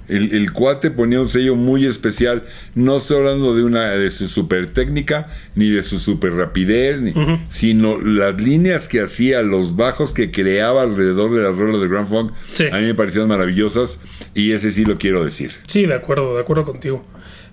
El, 0.08 0.32
el 0.34 0.52
cuate 0.52 0.90
ponía 0.90 1.20
un 1.20 1.28
sello 1.28 1.54
muy 1.54 1.84
especial. 1.86 2.44
No 2.74 2.96
estoy 2.96 3.18
hablando 3.18 3.54
de 3.54 3.62
una 3.64 3.90
de 3.90 4.10
su 4.10 4.26
super 4.28 4.66
técnica, 4.68 5.28
ni 5.54 5.68
de 5.70 5.82
su 5.82 6.00
super 6.00 6.32
rapidez, 6.34 7.00
ni- 7.00 7.12
sino 7.48 8.00
las 8.00 8.40
líneas 8.40 8.88
que 8.88 9.00
hacía, 9.02 9.42
los 9.42 9.76
bajos 9.76 10.12
que 10.12 10.30
creaba 10.30 10.82
alrededor 10.82 11.32
de 11.34 11.42
las 11.42 11.56
rolas 11.56 11.80
de 11.80 11.88
Grand 11.88 12.06
Funk, 12.08 12.32
Sí. 12.52 12.66
a 12.72 12.76
mí 12.78 12.86
me 12.86 12.94
parecían 12.94 13.28
maravillosas 13.28 14.00
y 14.34 14.52
ese 14.52 14.72
sí 14.72 14.84
lo 14.84 14.96
quiero 14.96 15.24
decir. 15.24 15.52
Sí, 15.66 15.86
de 15.86 15.94
acuerdo, 15.94 16.34
de 16.34 16.40
acuerdo 16.40 16.64
contigo. 16.64 17.04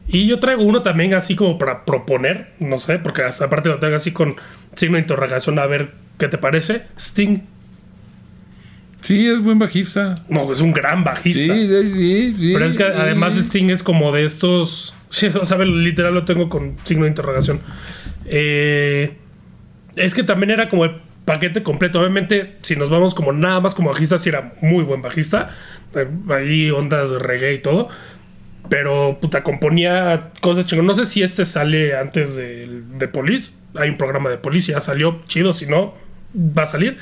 Y 0.08 0.28
yo 0.28 0.38
traigo 0.40 0.64
uno 0.64 0.82
también 0.84 1.16
así 1.16 1.36
como 1.36 1.58
para 1.58 1.84
proponer, 1.84 2.52
no 2.60 2.78
sé, 2.80 3.00
porque 3.00 3.24
hasta 3.24 3.46
aparte 3.46 3.70
lo 3.70 3.80
traigo 3.80 3.98
así 3.98 4.12
con 4.12 4.36
signo 4.76 4.96
de 4.98 5.02
interrogación 5.02 5.58
a 5.58 5.66
ver 5.66 5.92
qué 6.20 6.28
te 6.28 6.38
parece. 6.38 6.84
Sting, 6.98 7.40
Sí, 9.06 9.28
es 9.28 9.44
buen 9.44 9.60
bajista. 9.60 10.16
no, 10.30 10.52
es 10.52 10.62
un 10.62 10.74
gran 10.74 11.04
bajista. 11.04 11.54
Sí, 11.54 11.68
sí, 11.68 12.34
sí, 12.36 12.52
Pero 12.54 12.66
es 12.66 12.74
que 12.74 12.84
sí. 12.84 12.90
además 12.96 13.38
Sting 13.38 13.70
es 13.70 13.84
como 13.84 14.12
de 14.12 14.26
estos. 14.26 14.94
Sí, 15.12 15.28
o 15.28 15.46
sea, 15.46 15.58
literal 15.60 16.14
lo 16.14 16.26
tengo 16.26 16.50
con 16.50 16.76
signo 16.84 17.04
de 17.04 17.10
interrogación. 17.10 17.62
Eh, 18.26 19.16
es 19.96 20.14
que 20.14 20.24
también 20.24 20.50
era 20.50 20.68
como 20.68 20.84
el 20.84 20.96
paquete 21.24 21.64
completo. 21.64 22.00
Obviamente, 22.02 22.58
si 22.64 22.76
nos 22.76 22.90
vamos 22.90 23.14
como 23.14 23.32
nada 23.32 23.62
más 23.62 23.76
como 23.76 23.92
bajista, 23.92 24.18
sí 24.18 24.28
era 24.28 24.54
muy 24.62 24.84
buen 24.84 25.02
bajista. 25.02 25.56
Eh, 25.96 26.08
ahí 26.32 26.70
ondas 26.70 27.12
de 27.12 27.20
reggae 27.20 27.54
y 27.54 27.60
todo. 27.60 27.88
Pero 28.68 29.20
puta, 29.22 29.42
componía 29.42 30.32
cosas 30.42 30.66
chingonas. 30.66 30.98
No 30.98 31.06
sé 31.06 31.10
si 31.10 31.24
este 31.24 31.46
sale 31.46 31.96
antes 31.96 32.36
de, 32.36 32.82
de 32.98 33.08
Police. 33.08 33.52
Hay 33.76 33.92
un 33.92 33.98
programa 33.98 34.30
de 34.30 34.38
Police, 34.38 34.74
ya 34.74 34.82
salió 34.82 35.22
chido. 35.28 35.54
Si 35.54 35.66
no, 35.66 35.94
va 36.36 36.64
a 36.64 36.66
salir. 36.66 36.98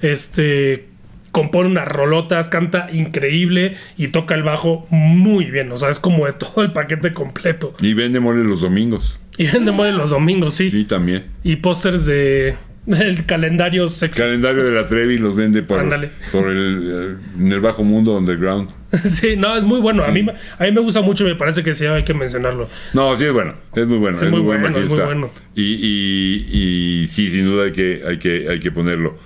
Este 0.00 0.86
compone 1.30 1.68
unas 1.68 1.88
rolotas, 1.88 2.48
canta 2.48 2.88
increíble 2.92 3.76
y 3.96 4.08
toca 4.08 4.34
el 4.34 4.42
bajo 4.42 4.86
muy 4.90 5.50
bien. 5.50 5.70
O 5.72 5.76
sea, 5.76 5.90
es 5.90 5.98
como 5.98 6.26
de 6.26 6.32
todo 6.32 6.62
el 6.62 6.72
paquete 6.72 7.12
completo. 7.12 7.74
Y 7.80 7.94
vende 7.94 8.20
mole 8.20 8.44
los 8.44 8.60
domingos. 8.60 9.20
Y 9.36 9.46
vende 9.46 9.72
mole 9.72 9.92
los 9.92 10.10
domingos, 10.10 10.54
sí. 10.54 10.70
Sí, 10.70 10.84
también. 10.84 11.26
Y 11.44 11.56
pósters 11.56 12.06
de 12.06 12.56
el 12.88 13.26
calendario 13.26 13.88
sexy. 13.88 14.22
Calendario 14.22 14.64
de 14.64 14.70
la 14.72 14.86
Trevi 14.86 15.18
los 15.18 15.36
vende 15.36 15.62
por, 15.62 15.78
Ándale. 15.78 16.10
por 16.32 16.48
el, 16.48 16.90
eh, 16.90 17.16
en 17.38 17.52
el 17.52 17.60
bajo 17.60 17.84
mundo 17.84 18.16
underground. 18.16 18.70
sí, 19.04 19.36
no, 19.36 19.54
es 19.56 19.62
muy 19.62 19.80
bueno. 19.80 20.02
A 20.04 20.08
mí, 20.08 20.26
a 20.58 20.64
mí 20.64 20.72
me 20.72 20.80
gusta 20.80 21.02
mucho 21.02 21.24
y 21.24 21.28
me 21.28 21.34
parece 21.34 21.62
que 21.62 21.74
sí 21.74 21.84
hay 21.84 22.04
que 22.04 22.14
mencionarlo. 22.14 22.68
No, 22.94 23.14
sí 23.16 23.24
es 23.24 23.32
bueno, 23.32 23.54
es 23.74 23.86
muy 23.86 23.98
bueno, 23.98 24.18
es, 24.22 24.30
muy 24.30 24.40
muy 24.40 24.40
buen 24.40 24.60
bueno, 24.62 24.78
es 24.78 24.90
muy 24.90 25.00
bueno. 25.00 25.30
Y, 25.54 25.62
y, 25.62 27.02
y 27.02 27.08
sí, 27.08 27.28
sin 27.28 27.44
duda 27.44 27.64
hay 27.64 27.72
que, 27.72 28.02
hay 28.06 28.18
que, 28.18 28.48
hay 28.48 28.60
que 28.60 28.70
ponerlo. 28.70 29.18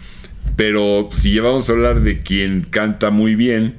Pero 0.57 1.09
si 1.11 1.31
llevamos 1.33 1.69
a 1.69 1.73
hablar 1.73 2.01
de 2.01 2.21
quien 2.21 2.63
canta 2.63 3.11
muy 3.11 3.35
bien 3.35 3.77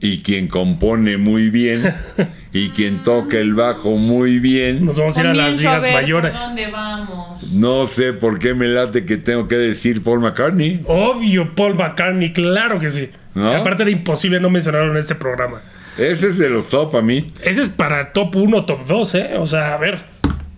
y 0.00 0.18
quien 0.22 0.48
compone 0.48 1.16
muy 1.16 1.48
bien 1.48 1.94
y 2.52 2.70
quien 2.70 3.04
toca 3.04 3.38
el 3.38 3.54
bajo 3.54 3.96
muy 3.96 4.38
bien, 4.40 4.84
Nos 4.84 4.96
vamos 4.98 5.16
a 5.16 5.20
ir 5.20 5.26
a 5.28 5.34
las 5.34 5.46
a 5.46 5.56
ligas 5.56 5.82
mayores. 5.92 6.36
dónde 6.38 6.66
vamos. 6.70 7.52
no 7.52 7.86
sé 7.86 8.12
por 8.12 8.38
qué 8.40 8.52
me 8.54 8.66
late 8.66 9.04
que 9.04 9.16
tengo 9.16 9.46
que 9.46 9.56
decir 9.56 10.02
Paul 10.02 10.20
McCartney. 10.20 10.82
Obvio, 10.86 11.54
Paul 11.54 11.76
McCartney, 11.76 12.32
claro 12.32 12.78
que 12.80 12.90
sí. 12.90 13.10
¿No? 13.34 13.52
Aparte 13.52 13.84
era 13.84 13.92
imposible 13.92 14.40
no 14.40 14.50
mencionarlo 14.50 14.90
en 14.92 14.98
este 14.98 15.14
programa. 15.14 15.60
Ese 15.96 16.28
es 16.28 16.38
de 16.38 16.50
los 16.50 16.68
top 16.68 16.96
a 16.96 17.02
mí. 17.02 17.32
Ese 17.44 17.62
es 17.62 17.68
para 17.68 18.12
top 18.12 18.34
1, 18.36 18.64
top 18.64 18.86
2, 18.86 19.14
¿eh? 19.14 19.30
O 19.38 19.46
sea, 19.46 19.74
a 19.74 19.76
ver, 19.78 19.98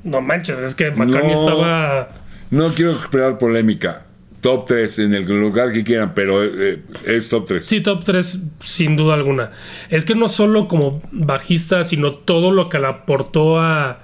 no 0.04 0.20
manches, 0.22 0.58
es 0.58 0.74
que 0.74 0.90
McCartney 0.90 1.34
No. 1.34 1.40
estaba... 1.40 2.08
No 2.50 2.68
quiero 2.72 2.92
esperar 2.92 3.38
polémica. 3.38 4.02
Top 4.44 4.66
3 4.66 4.98
en 4.98 5.14
el 5.14 5.24
lugar 5.40 5.72
que 5.72 5.82
quieran, 5.84 6.12
pero 6.14 6.44
eh, 6.44 6.82
es 7.06 7.30
top 7.30 7.46
3. 7.46 7.64
Sí, 7.64 7.80
top 7.80 8.04
3, 8.04 8.44
sin 8.60 8.94
duda 8.94 9.14
alguna. 9.14 9.52
Es 9.88 10.04
que 10.04 10.14
no 10.14 10.28
solo 10.28 10.68
como 10.68 11.00
bajista, 11.12 11.82
sino 11.84 12.12
todo 12.12 12.50
lo 12.52 12.68
que 12.68 12.78
le 12.78 12.86
aportó 12.86 13.58
a, 13.58 14.00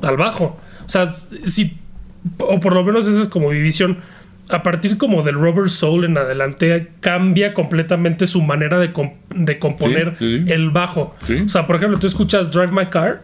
al 0.00 0.16
bajo. 0.16 0.58
O 0.86 0.88
sea, 0.88 1.12
si, 1.12 1.76
o 2.38 2.58
por 2.58 2.72
lo 2.74 2.84
menos 2.84 3.06
esa 3.06 3.20
es 3.20 3.28
como 3.28 3.50
mi 3.50 3.60
visión. 3.60 3.98
A 4.48 4.62
partir 4.62 4.96
como 4.96 5.22
del 5.22 5.34
Robert 5.34 5.68
Soul 5.68 6.04
en 6.06 6.16
adelante, 6.16 6.92
cambia 7.00 7.52
completamente 7.52 8.26
su 8.26 8.40
manera 8.40 8.78
de, 8.78 8.92
com- 8.94 9.12
de 9.34 9.58
componer 9.58 10.14
Sí, 10.18 10.44
sí. 10.46 10.52
el 10.52 10.70
bajo. 10.70 11.14
O 11.44 11.48
sea, 11.50 11.66
por 11.66 11.76
ejemplo, 11.76 11.98
tú 11.98 12.06
escuchas 12.06 12.50
Drive 12.50 12.72
My 12.72 12.86
Car 12.86 13.22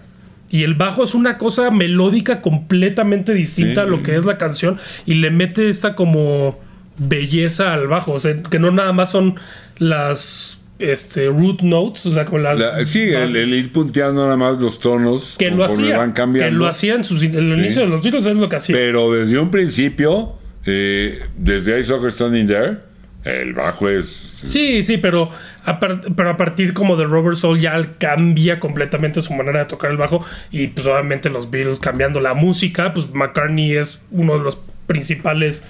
y 0.53 0.63
el 0.65 0.75
bajo 0.75 1.03
es 1.03 1.15
una 1.15 1.39
cosa 1.39 1.71
melódica 1.71 2.43
completamente 2.43 3.33
distinta 3.35 3.81
Sí, 3.81 3.81
a 3.81 3.91
lo 3.91 4.03
que 4.03 4.17
es 4.17 4.27
la 4.27 4.37
canción 4.39 4.79
y 5.07 5.15
le 5.15 5.31
mete 5.31 5.69
esta 5.71 5.97
como 5.97 6.61
belleza 6.99 7.73
al 7.73 7.89
bajo. 7.89 8.13
O 8.13 8.21
sea, 8.21 8.41
que 8.43 8.59
no 8.59 8.71
nada 8.71 8.93
más 8.93 9.11
son 9.11 9.37
las 9.79 10.61
este, 10.79 11.27
root 11.29 11.63
notes, 11.63 12.05
o 12.05 12.13
sea, 12.13 12.27
como 12.27 12.39
las. 12.39 12.61
La- 12.61 12.85
sí, 12.85 13.01
el, 13.01 13.35
ir 13.55 13.73
punteando 13.73 14.25
nada 14.25 14.37
más 14.37 14.59
los 14.59 14.79
tonos 14.79 15.37
que 15.39 15.51
lo 15.51 15.65
hacía. 15.65 15.97
van 15.97 16.13
cambiando. 16.13 16.51
Que 16.51 16.55
lo 16.55 16.67
hacía 16.67 16.95
en 16.95 17.05
sus, 17.05 17.23
en 17.23 17.35
el 17.35 17.59
inicio 17.59 17.83
de 17.83 17.89
los 17.89 18.03
Beatles, 18.03 18.27
es 18.27 18.37
lo 18.37 18.49
que 18.49 18.57
hacía. 18.57 18.77
Pero 18.77 19.11
desde 19.11 19.39
un 19.39 19.51
principio, 19.51 20.35
eh, 20.67 21.23
desde 21.39 21.81
I 21.81 21.85
Soccer 21.85 22.13
Standing 22.13 22.47
There, 22.47 22.77
el 23.25 23.55
bajo 23.55 23.89
es. 23.89 24.41
Sí, 24.45 24.83
sí, 24.83 24.99
pero 24.99 25.29
a, 25.65 25.79
pero 25.79 26.31
a 26.31 26.37
partir 26.37 26.75
como 26.75 26.97
de 26.97 27.05
Robert 27.05 27.37
Soul 27.37 27.61
ya 27.61 27.95
cambia 27.99 28.59
completamente 28.59 29.23
su 29.23 29.33
manera 29.35 29.61
de 29.61 29.65
tocar 29.67 29.91
el 29.91 29.97
bajo 29.97 30.25
y 30.51 30.69
pues 30.69 30.87
obviamente 30.87 31.31
los 31.31 31.51
Beatles 31.51 31.79
cambiando 31.79 32.21
la 32.21 32.35
música, 32.35 32.93
pues 32.93 33.13
McCartney 33.15 33.77
es 33.77 34.03
uno 34.11 34.39
de 34.39 34.45
los 34.45 34.59
principales 34.87 35.65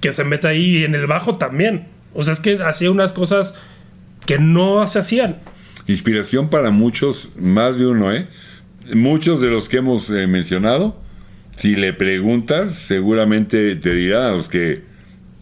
que 0.00 0.12
se 0.12 0.24
mete 0.24 0.48
ahí 0.48 0.78
y 0.78 0.84
en 0.84 0.94
el 0.94 1.06
bajo 1.06 1.36
también. 1.38 1.86
O 2.14 2.22
sea, 2.22 2.32
es 2.32 2.40
que 2.40 2.60
hacía 2.62 2.90
unas 2.90 3.12
cosas 3.12 3.58
que 4.26 4.38
no 4.38 4.86
se 4.88 4.98
hacían. 4.98 5.36
Inspiración 5.86 6.50
para 6.50 6.70
muchos, 6.70 7.30
más 7.36 7.78
de 7.78 7.86
uno, 7.86 8.12
¿eh? 8.12 8.26
Muchos 8.94 9.40
de 9.40 9.48
los 9.48 9.68
que 9.68 9.76
hemos 9.76 10.10
eh, 10.10 10.26
mencionado 10.26 11.00
Si 11.56 11.76
le 11.76 11.92
preguntas, 11.92 12.74
seguramente 12.74 13.76
te 13.76 13.94
dirá 13.94 14.28
a 14.28 14.30
los 14.32 14.48
que 14.48 14.82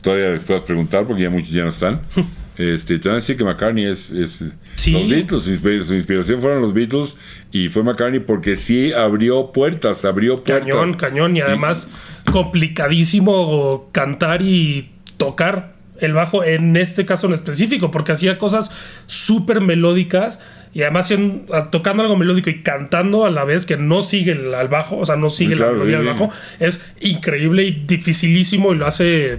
todavía 0.09 0.31
les 0.31 0.43
puedas 0.45 0.63
preguntar, 0.63 1.07
porque 1.07 1.23
ya 1.23 1.31
muchos 1.31 1.51
ya 1.51 1.63
no 1.65 1.69
están. 1.71 2.01
Este, 2.59 2.99
te 2.99 3.09
van 3.09 3.19
a 3.19 3.21
decir 3.21 3.37
que 3.37 3.45
McCartney 3.45 3.85
es, 3.85 4.11
es 4.11 4.43
Sí. 4.75 4.91
los 4.91 5.09
Beatles, 5.09 5.43
su 5.45 5.51
insp- 5.53 5.83
su 5.85 5.95
inspiración 5.95 6.41
fueron 6.41 6.61
los 6.61 6.75
Beatles 6.75 7.17
y 7.53 7.69
fue 7.69 7.85
McCartney 7.85 8.19
porque 8.19 8.57
sí 8.57 8.93
abrió 8.93 9.53
puertas, 9.53 10.05
abrió 10.05 10.43
puertas. 10.43 10.67
Cañón, 10.67 10.95
cañón. 10.95 11.37
Y 11.37 11.41
además, 11.41 11.89
complicadísimo 12.33 13.89
cantar 13.93 14.43
y 14.43 14.91
tocar 15.19 15.75
el 16.01 16.13
bajo 16.15 16.43
en 16.43 16.77
este 16.77 17.07
caso 17.07 17.27
en 17.29 17.35
específico, 17.35 17.91
porque 17.93 18.11
hacía 18.11 18.39
cosas 18.39 18.73
súper 19.07 19.61
melódicas 19.61 20.41
y 20.75 20.83
además 20.83 21.11
en- 21.13 21.47
tocando 21.71 22.03
algo 22.03 22.17
melódico 22.17 22.51
y 22.51 22.63
cantando 22.63 23.25
a 23.25 23.31
la 23.31 23.45
vez 23.45 23.67
que 23.67 23.77
no 23.77 24.03
sigue 24.03 24.33
el, 24.33 24.53
al 24.55 24.67
bajo, 24.69 24.97
o 24.99 25.07
sea, 25.07 25.15
no 25.15 25.31
sigue 25.31 25.55
Claro, 25.57 25.73
la 25.77 25.85
melodía 25.85 25.99
sí, 25.99 26.03
sí. 26.05 26.09
bajo, 26.25 26.33
es 26.61 26.85
increíble 27.01 27.65
y 27.67 27.85
dificilísimo 27.87 28.73
y 28.73 28.77
lo 28.79 28.87
hace 28.87 29.39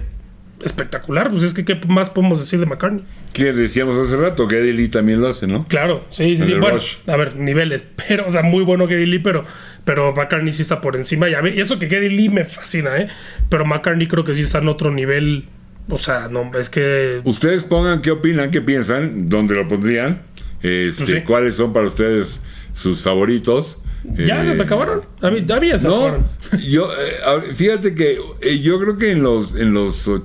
espectacular. 0.64 1.30
Pues 1.30 1.42
es 1.44 1.54
que, 1.54 1.64
¿qué 1.64 1.78
más 1.88 2.10
podemos 2.10 2.38
decir 2.38 2.58
de 2.60 2.66
McCartney? 2.66 3.02
Que 3.32 3.52
decíamos 3.52 3.96
hace 3.96 4.16
rato, 4.16 4.48
que 4.48 4.58
Eddie 4.58 4.72
Lee 4.72 4.88
también 4.88 5.20
lo 5.20 5.28
hace, 5.28 5.46
¿no? 5.46 5.66
Claro, 5.68 6.04
sí, 6.10 6.36
sí, 6.36 6.44
sí. 6.44 6.52
Bueno, 6.54 6.76
Rush. 6.76 6.94
a 7.06 7.16
ver, 7.16 7.36
niveles, 7.36 7.88
pero, 8.08 8.26
o 8.26 8.30
sea, 8.30 8.42
muy 8.42 8.64
bueno 8.64 8.86
Geddy 8.88 9.06
Lee, 9.06 9.18
pero, 9.20 9.44
pero 9.84 10.12
McCartney 10.14 10.52
sí 10.52 10.62
está 10.62 10.80
por 10.80 10.96
encima. 10.96 11.28
Y, 11.28 11.34
a 11.34 11.42
mí- 11.42 11.50
y 11.54 11.60
eso 11.60 11.78
que 11.78 11.88
Geddy 11.88 12.08
Lee 12.10 12.28
me 12.28 12.44
fascina, 12.44 12.96
¿eh? 12.96 13.08
Pero 13.48 13.64
McCartney 13.64 14.06
creo 14.06 14.24
que 14.24 14.34
sí 14.34 14.42
está 14.42 14.58
en 14.58 14.68
otro 14.68 14.90
nivel. 14.90 15.44
O 15.88 15.98
sea, 15.98 16.28
no, 16.30 16.50
es 16.58 16.70
que. 16.70 17.20
Ustedes 17.24 17.64
pongan 17.64 18.00
qué 18.02 18.10
opinan, 18.12 18.50
qué 18.50 18.60
piensan, 18.60 19.28
dónde 19.28 19.54
lo 19.54 19.66
pondrían, 19.68 20.22
este, 20.62 21.04
Pues 21.04 21.10
sí. 21.18 21.20
cuáles 21.26 21.56
son 21.56 21.72
para 21.72 21.86
ustedes 21.86 22.40
sus 22.72 23.02
favoritos. 23.02 23.78
¿Ya 24.04 24.42
Eh, 24.42 24.46
se 24.46 24.54
te 24.54 24.62
acabaron? 24.62 25.02
A 25.20 25.30
mí, 25.30 25.44
a 25.50 25.60
mí 25.60 25.68
ya 25.68 25.78
se 25.78 25.86
No, 25.88 25.96
acabaron. 25.96 26.26
yo, 26.66 26.90
eh, 26.92 27.52
fíjate 27.54 27.94
que 27.94 28.18
eh, 28.40 28.58
yo 28.60 28.80
creo 28.80 28.96
que 28.96 29.10
en 29.10 29.22
los, 29.22 29.54
en 29.54 29.74
los 29.74 30.08
och- 30.08 30.24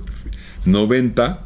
90 0.66 1.42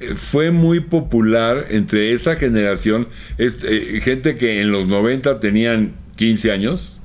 eh, 0.00 0.12
fue 0.16 0.50
muy 0.50 0.80
popular 0.80 1.66
entre 1.70 2.12
esa 2.12 2.36
generación, 2.36 3.08
este, 3.38 4.00
gente 4.00 4.36
que 4.36 4.60
en 4.60 4.70
los 4.70 4.86
90 4.86 5.40
tenían 5.40 5.92
15 6.16 6.52
años, 6.52 6.98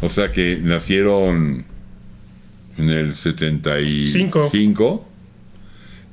o 0.00 0.08
sea 0.08 0.30
que 0.30 0.58
nacieron 0.62 1.64
en 2.78 2.90
el 2.90 3.14
75. 3.14 5.06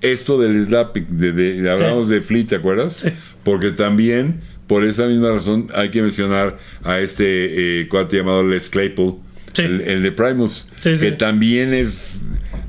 Esto 0.01 0.39
del 0.39 0.63
slapping, 0.65 1.05
de, 1.17 1.31
de- 1.31 1.61
de- 1.61 1.69
hablamos 1.71 2.07
de 2.09 2.21
Fleet, 2.21 2.45
¿te 2.47 2.55
acuerdas? 2.55 2.93
Sí. 3.01 3.09
Porque 3.43 3.71
también, 3.71 4.41
por 4.67 4.83
esa 4.83 5.07
misma 5.07 5.31
razón, 5.31 5.67
hay 5.73 5.89
que 5.89 6.01
mencionar 6.03 6.57
a 6.83 6.99
este 6.99 7.81
eh, 7.81 7.87
cuate 7.87 8.17
llamado 8.17 8.43
Les 8.43 8.69
Claypool, 8.69 9.15
Sí. 9.53 9.63
el, 9.63 9.81
el 9.81 10.03
de 10.03 10.11
Primus, 10.11 10.67
que 10.83 11.11
también 11.13 11.73
es, 11.73 12.21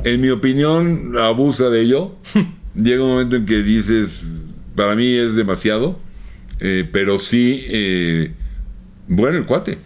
en 0.05 0.21
mi 0.21 0.31
opinión, 0.31 1.15
abusa 1.19 1.71
de 1.71 1.83
ello. 1.83 2.13
Llega 2.75 3.03
un 3.03 3.11
momento 3.11 3.37
en 3.37 3.47
que 3.47 3.63
dices, 3.63 4.31
para 4.77 4.95
mí 4.95 5.15
es 5.17 5.35
demasiado, 5.35 5.99
eh, 6.61 6.89
pero 6.93 7.19
sí, 7.19 7.65
eh, 7.69 8.33
bueno, 9.09 9.39
el 9.39 9.47
cuate. 9.47 9.79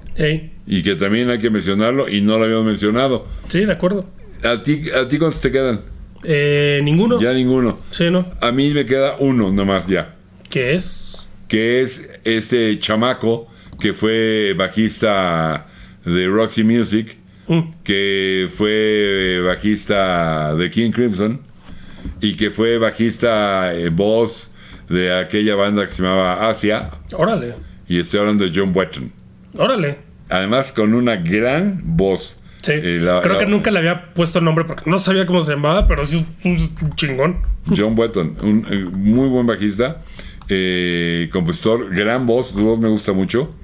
Y 0.67 0.83
que 0.83 0.95
también 0.97 1.31
hay 1.31 1.39
que 1.39 1.49
mencionarlo 1.51 2.09
y 2.09 2.21
no 2.21 2.39
lo 2.39 2.45
habíamos 2.45 2.67
mencionado. 2.67 3.27
sí, 3.49 3.65
de 3.65 3.73
acuerdo. 3.73 4.05
¿A 4.43 4.63
ti, 4.63 4.83
a 4.91 5.09
ti 5.09 5.19
cuántos 5.19 5.41
te 5.41 5.51
quedan? 5.53 5.81
Eh, 6.25 6.81
Ninguno. 6.83 7.21
Ya 7.21 7.33
ninguno. 7.33 7.79
Sí, 7.91 8.11
¿no? 8.11 8.27
A 8.41 8.53
mí 8.53 8.71
me 8.71 8.85
queda 8.87 9.17
uno 9.19 9.51
nomás 9.53 9.87
ya. 9.87 10.17
¿Qué 10.51 10.75
es? 10.75 11.27
Que 11.49 11.81
es 11.83 12.11
este 12.25 12.79
chamaco 12.79 13.49
que 13.81 13.93
fue 13.95 14.53
bajista 14.57 15.67
de 16.05 16.27
Roxy 16.29 16.65
Music, 16.65 17.17
que 17.85 18.49
fue 18.55 19.41
bajista 19.47 20.55
de 20.55 20.71
King 20.71 20.91
Crimson 20.91 21.41
y 22.21 22.35
que 22.37 22.51
fue 22.51 22.79
bajista 22.79 23.75
eh, 23.75 23.89
voz 23.91 24.51
de 24.89 25.13
aquella 25.17 25.55
banda 25.55 25.85
que 25.85 25.91
se 25.91 26.03
llamaba 26.03 26.49
Asia. 26.49 26.91
órale, 27.15 27.55
Y 27.89 27.99
estoy 27.99 28.21
hablando 28.21 28.45
de 28.45 28.53
John 28.55 28.73
Wetton. 28.75 29.11
órale. 29.59 29.99
Además, 30.29 30.73
con 30.73 30.95
una 30.95 31.17
gran 31.17 31.81
voz. 31.85 32.39
Sí, 32.63 32.73
Eh, 32.75 32.99
la- 33.03 33.21
creo 33.23 33.35
la- 33.35 33.39
que 33.41 33.47
nunca 33.47 33.71
le 33.71 33.81
había 33.81 34.13
puesto 34.15 34.41
nombre 34.41 34.65
porque 34.65 34.89
no 34.89 34.99
sabía 34.99 35.27
cómo 35.27 35.43
se 35.43 35.51
llamaba, 35.53 35.87
pero 35.89 36.05
sí 36.07 36.25
es 36.45 36.71
un 36.81 36.95
chingón. 36.95 37.39
John 37.77 37.95
Wetton, 37.99 38.37
un 38.43 38.67
eh, 38.71 38.77
muy 38.93 39.29
buen 39.29 39.47
bajista, 39.47 40.01
eh, 40.49 41.29
compositor, 41.33 41.95
gran 41.95 42.25
voz, 42.27 42.51
su 42.51 42.63
voz 42.65 42.79
me 42.79 42.89
gusta 42.89 43.13
mucho. 43.13 43.55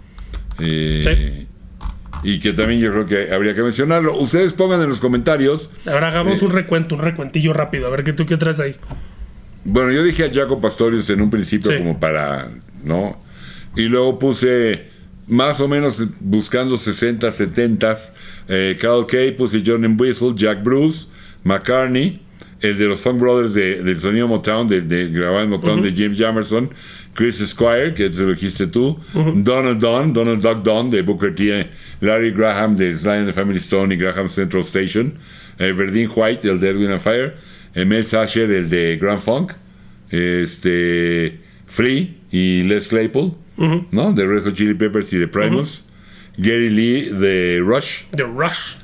eh, 0.61 1.46
Y 2.23 2.41
que 2.41 2.53
también 2.53 2.81
yo 2.81 2.91
creo 2.91 3.07
que 3.07 3.33
habría 3.33 3.55
que 3.55 3.63
mencionarlo. 3.63 4.17
Ustedes 4.19 4.53
pongan 4.53 4.83
en 4.83 4.89
los 4.89 5.01
comentarios. 5.01 5.71
Ahora 5.87 6.09
hagamos 6.09 6.43
Eh. 6.43 6.45
un 6.47 6.51
recuento, 6.53 6.95
un 6.97 7.03
recuentillo 7.03 7.53
rápido. 7.53 7.87
A 7.87 7.91
ver 7.91 8.03
qué 8.05 8.13
tú 8.13 8.27
qué 8.27 8.37
traes 8.37 8.59
ahí. 8.61 8.77
Bueno, 9.65 9.93
yo 9.93 10.03
dije 10.03 10.25
a 10.25 10.33
Jaco 10.33 10.61
Pastorius 10.61 11.09
en 11.11 11.21
un 11.21 11.31
principio 11.31 11.71
Sí. 11.71 11.79
como 11.79 11.99
para, 12.01 12.49
¿no? 12.83 13.17
Y 13.77 13.83
luego 13.83 14.19
puse 14.19 14.87
más 15.27 15.61
o 15.61 15.69
menos 15.69 16.03
buscando 16.21 16.77
60, 16.77 17.31
70, 17.31 17.95
eh, 18.49 18.77
Carl 18.81 19.07
Kay, 19.07 19.33
puse 19.37 19.63
John 19.65 19.97
Whistle, 20.01 20.33
Jack 20.35 20.63
Bruce, 20.65 21.09
McCartney, 21.45 22.21
el 22.61 22.77
de 22.77 22.87
los 22.87 23.01
Funk 23.01 23.21
Brothers 23.21 23.55
de, 23.55 23.83
del 23.83 23.97
sonido 23.97 24.27
Motown, 24.29 24.68
de, 24.68 24.81
de 24.81 25.09
grabar 25.09 25.47
Motown 25.47 25.81
de 25.83 25.92
James 25.94 26.18
Jamerson, 26.18 26.71
Chris 27.14 27.38
Squire, 27.38 27.94
que 27.94 28.11
te 28.11 28.18
lo 28.18 28.33
dijiste 28.35 28.66
tú, 28.66 28.99
Donald 29.12 29.81
Don, 29.81 30.12
Donald 30.12 30.42
Duck 30.42 30.62
Don 30.62 30.90
de 30.90 31.03
Booker 31.03 31.35
T, 31.35 31.68
Larry 32.01 32.31
Graham 32.33 32.77
de 32.77 32.94
Sly 32.94 33.11
and 33.11 33.27
the 33.27 33.33
Family 33.33 33.59
Stone 33.59 33.92
y 33.92 33.97
Graham 33.97 34.29
Central 34.29 34.62
Station, 34.62 35.14
eh, 35.59 35.73
Verdine 35.73 36.09
White, 36.09 36.49
el 36.49 36.59
de 36.61 36.71
Edwin 36.71 36.90
and 36.90 37.01
Fire, 37.01 37.35
eh, 37.75 37.85
Mel 37.85 38.05
Sasher, 38.05 38.51
el 38.51 38.68
de 38.68 38.97
Grand 38.97 39.21
Funk, 39.21 39.53
este 40.11 41.38
Free 41.66 42.16
y 42.31 42.62
Les 42.64 42.88
Claypool, 42.88 43.33
¿no? 43.90 44.12
De 44.12 44.27
Red 44.27 44.44
Hot 44.44 44.55
Chili 44.55 44.75
Peppers 44.75 45.12
y 45.12 45.18
de 45.18 45.29
Primus, 45.29 45.85
Gary 46.37 46.71
Lee 46.71 47.11
de 47.11 47.61
Rush, 47.61 48.05
The 48.16 48.25
Rush. 48.25 48.77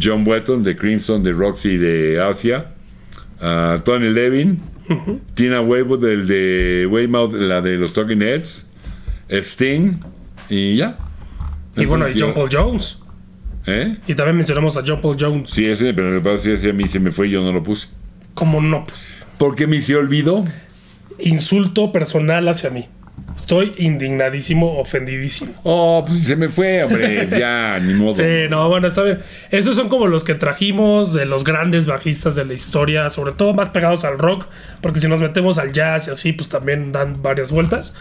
John 0.00 0.24
Wetton 0.26 0.62
de 0.62 0.74
Crimson, 0.74 1.22
de 1.22 1.32
Roxy 1.32 1.76
de 1.76 2.18
Asia, 2.18 2.66
ah, 3.42 3.78
Tony 3.84 4.08
Levin, 4.08 4.60
Tina 5.34 5.60
Waywood 5.60 6.00
del 6.00 6.26
de 6.26 6.88
Weymouth, 6.90 7.34
la 7.34 7.60
de 7.60 7.76
los 7.76 7.92
Talking 7.92 8.22
Heads, 8.22 8.70
Sting 9.28 10.00
y 10.48 10.76
ya. 10.76 10.96
Y 11.76 11.82
Eso 11.82 11.90
bueno, 11.90 12.06
sí, 12.08 12.14
y 12.16 12.20
John 12.20 12.34
Paul 12.34 12.48
Jones. 12.50 12.98
¿Eh? 13.66 13.96
Y 14.06 14.14
también 14.14 14.36
mencionamos 14.36 14.76
a 14.76 14.82
John 14.86 15.00
Paul 15.00 15.16
Jones. 15.18 15.50
Sí, 15.50 15.64
ese, 15.66 15.94
pero 15.94 16.10
me 16.10 16.20
parece 16.20 16.58
que 16.58 16.70
a 16.70 16.72
mí 16.72 16.84
se 16.84 16.98
me 16.98 17.10
fue 17.10 17.28
y 17.28 17.32
yo 17.32 17.42
no 17.42 17.52
lo 17.52 17.62
puse. 17.62 17.88
Como 18.34 18.60
no, 18.60 18.84
pues. 18.84 19.16
Porque 19.38 19.66
me 19.66 19.80
se 19.80 19.96
olvidó. 19.96 20.44
Insulto 21.18 21.92
personal 21.92 22.48
hacia 22.48 22.70
mí. 22.70 22.86
Estoy 23.36 23.74
indignadísimo, 23.78 24.78
ofendidísimo. 24.78 25.54
Oh, 25.62 26.04
pues 26.06 26.24
se 26.24 26.36
me 26.36 26.48
fue, 26.48 26.84
hombre. 26.84 27.28
ya, 27.38 27.78
ni 27.78 27.94
modo. 27.94 28.14
Sí, 28.14 28.48
no, 28.50 28.68
bueno, 28.68 28.88
está 28.88 29.02
bien. 29.02 29.20
Esos 29.50 29.74
son 29.74 29.88
como 29.88 30.06
los 30.06 30.22
que 30.22 30.34
trajimos 30.34 31.12
de 31.12 31.24
los 31.24 31.42
grandes 31.42 31.86
bajistas 31.86 32.34
de 32.34 32.44
la 32.44 32.52
historia, 32.52 33.08
sobre 33.10 33.32
todo 33.32 33.54
más 33.54 33.70
pegados 33.70 34.04
al 34.04 34.18
rock, 34.18 34.46
porque 34.80 35.00
si 35.00 35.08
nos 35.08 35.20
metemos 35.20 35.58
al 35.58 35.72
jazz 35.72 36.08
y 36.08 36.10
así, 36.10 36.32
pues 36.32 36.48
también 36.48 36.92
dan 36.92 37.22
varias 37.22 37.52
vueltas. 37.52 37.94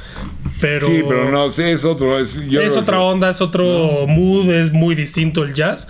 Pero, 0.60 0.86
Sí, 0.86 1.02
pero 1.08 1.32
no, 1.32 1.50
sí, 1.50 1.64
es 1.64 1.86
otro. 1.86 2.20
Es, 2.20 2.36
yo 2.50 2.62
es 2.62 2.74
creo 2.74 2.82
otra 2.82 3.02
onda, 3.02 3.30
es 3.30 3.42
otro 3.42 4.06
mood, 4.08 4.50
es 4.50 4.72
muy 4.72 4.96
distinto 4.96 5.44
el 5.44 5.54
jazz. 5.54 5.88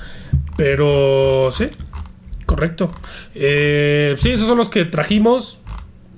Pero 0.55 1.49
sí, 1.51 1.65
correcto. 2.45 2.91
Eh, 3.33 4.15
sí, 4.19 4.31
esos 4.31 4.47
son 4.47 4.57
los 4.57 4.69
que 4.69 4.85
trajimos. 4.85 5.59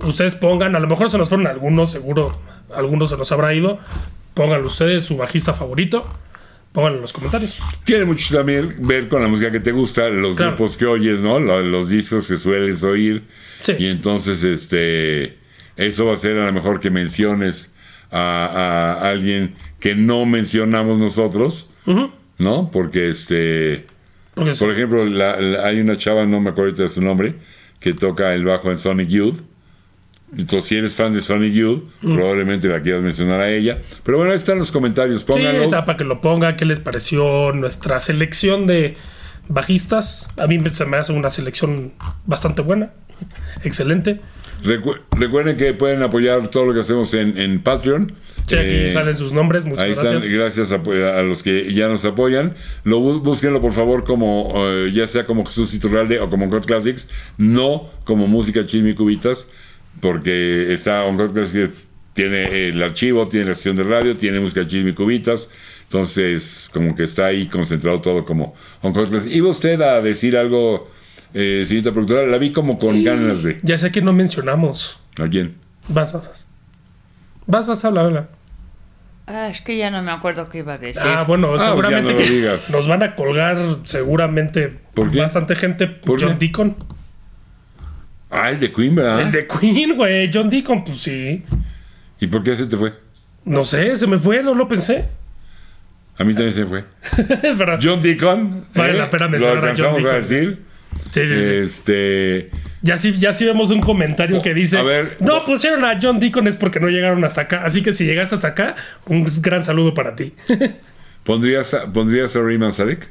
Ustedes 0.03 0.35
pongan, 0.35 0.75
a 0.75 0.79
lo 0.79 0.87
mejor 0.87 1.09
se 1.09 1.17
nos 1.17 1.29
fueron 1.29 1.47
algunos, 1.47 1.91
seguro 1.91 2.37
algunos 2.75 3.09
se 3.09 3.17
nos 3.17 3.31
habrá 3.31 3.53
ido. 3.53 3.79
Pónganlo 4.33 4.67
ustedes, 4.67 5.05
su 5.05 5.17
bajista 5.17 5.53
favorito. 5.53 6.05
Pónganlo 6.71 6.97
en 6.97 7.01
los 7.03 7.13
comentarios. 7.13 7.59
Tiene 7.83 8.05
mucho 8.05 8.35
también 8.35 8.75
ver 8.79 9.07
con 9.07 9.21
la 9.21 9.27
música 9.27 9.51
que 9.51 9.59
te 9.59 9.71
gusta, 9.71 10.09
los 10.09 10.33
Claro. 10.35 10.53
grupos 10.53 10.75
que 10.75 10.85
oyes, 10.87 11.19
¿no? 11.19 11.39
Lo- 11.39 11.61
Los, 11.61 11.89
discos 11.89 12.27
que 12.27 12.35
sueles 12.37 12.83
oír. 12.83 13.23
Sí. 13.61 13.73
Y 13.77 13.85
entonces, 13.87 14.43
este, 14.43 15.37
eso 15.77 16.07
va 16.07 16.13
a 16.13 16.17
ser 16.17 16.37
a 16.39 16.45
lo 16.47 16.51
mejor 16.53 16.79
que 16.79 16.89
menciones 16.89 17.71
a, 18.11 18.97
a 19.01 19.09
alguien 19.11 19.53
que 19.79 19.93
no 19.95 20.25
mencionamos 20.25 20.97
nosotros. 20.97 21.69
¿no? 22.39 22.71
Porque, 22.71 23.09
este, 23.09 23.85
Porque 24.33 24.53
por 24.55 24.71
ejemplo, 24.71 25.05
la- 25.05 25.39
la- 25.39 25.67
hay 25.67 25.79
una 25.79 25.95
chava, 25.97 26.25
no 26.25 26.39
me 26.39 26.49
acuerdo 26.49 26.87
su 26.87 27.01
nombre, 27.01 27.35
que 27.79 27.93
toca 27.93 28.33
el 28.33 28.45
bajo 28.45 28.71
en 28.71 28.79
Sonic 28.79 29.09
Youth. 29.09 29.41
Entonces, 30.37 30.65
si 30.69 30.75
eres 30.77 30.93
fan 30.93 31.13
de 31.13 31.21
Sonic 31.21 31.53
Youth, 31.53 31.83
probablemente 32.01 32.67
la 32.67 32.81
quieras 32.81 33.01
mencionar 33.03 33.39
a 33.39 33.49
ella. 33.51 33.79
Pero 34.03 34.17
bueno, 34.17 34.31
ahí 34.31 34.37
están 34.37 34.57
los 34.59 34.71
comentarios, 34.71 35.25
Sí, 35.27 35.41
está 35.63 35.85
para 35.85 35.97
que 35.97 36.03
lo 36.03 36.21
ponga, 36.21 36.55
qué 36.55 36.65
les 36.65 36.79
pareció 36.79 37.51
nuestra 37.53 37.99
selección 37.99 38.65
de 38.67 38.95
bajistas. 39.49 40.29
A 40.37 40.47
mí 40.47 40.61
se 40.73 40.85
me 40.85 40.97
hace 40.97 41.13
una 41.13 41.29
selección 41.29 41.93
bastante 42.25 42.61
buena, 42.61 42.91
excelente. 43.63 44.19
Recu- 44.63 44.97
recuerden 45.17 45.57
que 45.57 45.73
pueden 45.73 46.01
apoyar 46.03 46.47
todo 46.47 46.65
lo 46.67 46.73
que 46.73 46.79
hacemos 46.79 47.13
en, 47.13 47.37
en 47.37 47.61
Patreon. 47.61 48.13
Sí, 48.47 48.55
aquí 48.55 48.73
Eh, 48.75 48.89
salen 48.91 49.17
sus 49.17 49.33
nombres, 49.33 49.65
muchas 49.65 49.83
Ahí 49.83 49.93
gracias. 49.93 50.23
están, 50.23 50.37
gracias 50.39 50.71
a, 50.71 51.19
a 51.19 51.21
los 51.21 51.43
que 51.43 51.73
ya 51.73 51.87
nos 51.89 52.05
apoyan. 52.05 52.55
Lo 52.85 52.99
bú- 52.99 53.21
búsquenlo 53.21 53.59
por 53.59 53.73
favor 53.73 54.05
como 54.05 54.53
eh, 54.55 54.91
ya 54.93 55.05
sea 55.07 55.25
como 55.25 55.45
Jesús 55.45 55.73
Iturralde 55.73 56.19
o 56.19 56.29
como 56.29 56.45
Encore 56.45 56.65
Classics, 56.65 57.09
no 57.37 57.89
como 58.05 58.27
música 58.27 58.65
chisme 58.65 58.95
cubitas, 58.95 59.49
porque 59.99 60.73
está 60.73 61.03
Classics 61.33 61.87
tiene 62.13 62.69
el 62.69 62.81
archivo, 62.81 63.27
tiene 63.27 63.47
la 63.47 63.55
sesión 63.55 63.75
de 63.75 63.83
radio, 63.83 64.15
tiene 64.15 64.39
música 64.39 64.65
chisme 64.67 64.91
y 64.91 64.93
cubitas, 64.93 65.49
entonces 65.83 66.69
como 66.71 66.95
que 66.95 67.03
está 67.03 67.27
ahí 67.27 67.47
concentrado 67.47 67.99
todo 67.99 68.25
como 68.25 68.55
Classics. 68.81 69.25
¿Iba 69.33 69.49
usted 69.49 69.81
a 69.81 70.01
decir 70.01 70.37
algo, 70.37 70.89
eh, 71.33 71.63
señorita 71.65 71.91
productora? 71.91 72.25
La 72.27 72.37
vi 72.37 72.51
como 72.51 72.77
con 72.77 73.03
ganas 73.03 73.43
de. 73.43 73.59
Ya 73.63 73.77
sé 73.77 73.91
que 73.91 74.01
no 74.01 74.13
mencionamos. 74.13 74.99
¿A 75.19 75.27
quién? 75.27 75.55
Vas, 75.87 76.13
vas, 76.13 76.27
vas. 76.27 76.47
Vas, 77.45 77.67
vas, 77.67 77.85
habla, 77.85 78.01
habla. 78.01 78.29
Ah, 79.25 79.47
es 79.49 79.61
que 79.61 79.77
ya 79.77 79.89
no 79.89 80.01
me 80.01 80.11
acuerdo 80.11 80.49
qué 80.49 80.59
iba 80.59 80.73
a 80.73 80.77
decir. 80.77 81.01
Ah, 81.03 81.23
bueno, 81.25 81.49
pues 81.49 81.61
seguramente 81.61 82.11
no 82.11 82.17
que 82.17 82.71
nos 82.71 82.87
van 82.87 83.03
a 83.03 83.15
colgar 83.15 83.57
seguramente 83.85 84.73
¿Por 84.93 85.11
qué? 85.11 85.19
bastante 85.19 85.55
gente. 85.55 85.87
¿Por 85.87 86.21
John 86.21 86.33
qué? 86.33 86.47
Deacon. 86.47 86.75
Ah, 88.33 88.49
el 88.49 88.59
de 88.59 88.71
Queen, 88.71 88.95
¿verdad? 88.95 89.21
El 89.21 89.31
de 89.31 89.47
Queen, 89.47 89.95
güey. 89.95 90.29
John 90.33 90.49
Deacon, 90.49 90.83
pues 90.83 90.97
sí. 90.99 91.43
¿Y 92.19 92.27
por 92.27 92.43
qué 92.43 92.55
se 92.55 92.65
te 92.65 92.75
fue? 92.75 92.93
No 93.45 93.63
sé, 93.63 93.95
se 93.97 94.07
me 94.07 94.17
fue, 94.17 94.41
no 94.41 94.53
lo 94.53 94.67
pensé. 94.67 95.05
A 96.17 96.23
mí 96.23 96.33
también 96.33 96.53
se 96.53 96.65
fue. 96.65 96.83
Pero, 97.57 97.77
John 97.81 98.01
Deacon. 98.01 98.65
Vale 98.73 98.93
¿eh? 98.93 98.97
la 98.97 99.09
pena 99.09 99.25
Lo 99.25 99.31
mencionar 99.31 99.57
a 99.57 99.61
John 99.61 99.69
alcanzamos 99.69 100.05
a 100.05 100.19
Deacon. 100.19 100.21
decir. 100.21 100.59
sí, 101.11 101.27
sí, 101.27 101.43
sí. 101.43 101.53
Este. 101.53 102.49
Ya 102.81 102.97
sí, 102.97 103.13
ya 103.13 103.33
sí 103.33 103.45
vemos 103.45 103.71
un 103.71 103.81
comentario 103.81 104.41
que 104.41 104.53
dice: 104.53 104.77
A 104.77 104.83
ver, 104.83 105.17
No 105.19 105.45
pusieron 105.45 105.85
a 105.85 105.99
John 106.01 106.19
Deacon 106.19 106.47
es 106.47 106.55
porque 106.55 106.79
no 106.79 106.87
llegaron 106.87 107.23
hasta 107.23 107.41
acá. 107.41 107.63
Así 107.65 107.83
que 107.83 107.93
si 107.93 108.05
llegaste 108.05 108.35
hasta 108.35 108.49
acá, 108.49 108.75
un 109.05 109.25
gran 109.41 109.63
saludo 109.63 109.93
para 109.93 110.15
ti. 110.15 110.33
¿Pondrías 111.23 111.73
a, 111.73 111.91
¿pondrías 111.91 112.35
a 112.35 112.41
Ray 112.41 112.57
Manzarek? 112.57 113.07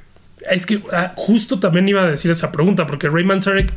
es 0.50 0.66
que 0.66 0.80
ah, 0.92 1.12
justo 1.16 1.60
también 1.60 1.88
iba 1.88 2.02
a 2.02 2.10
decir 2.10 2.30
esa 2.30 2.52
pregunta, 2.52 2.86
porque 2.86 3.08
Rayman 3.08 3.40
Sarek 3.40 3.70
¿Eh? 3.70 3.74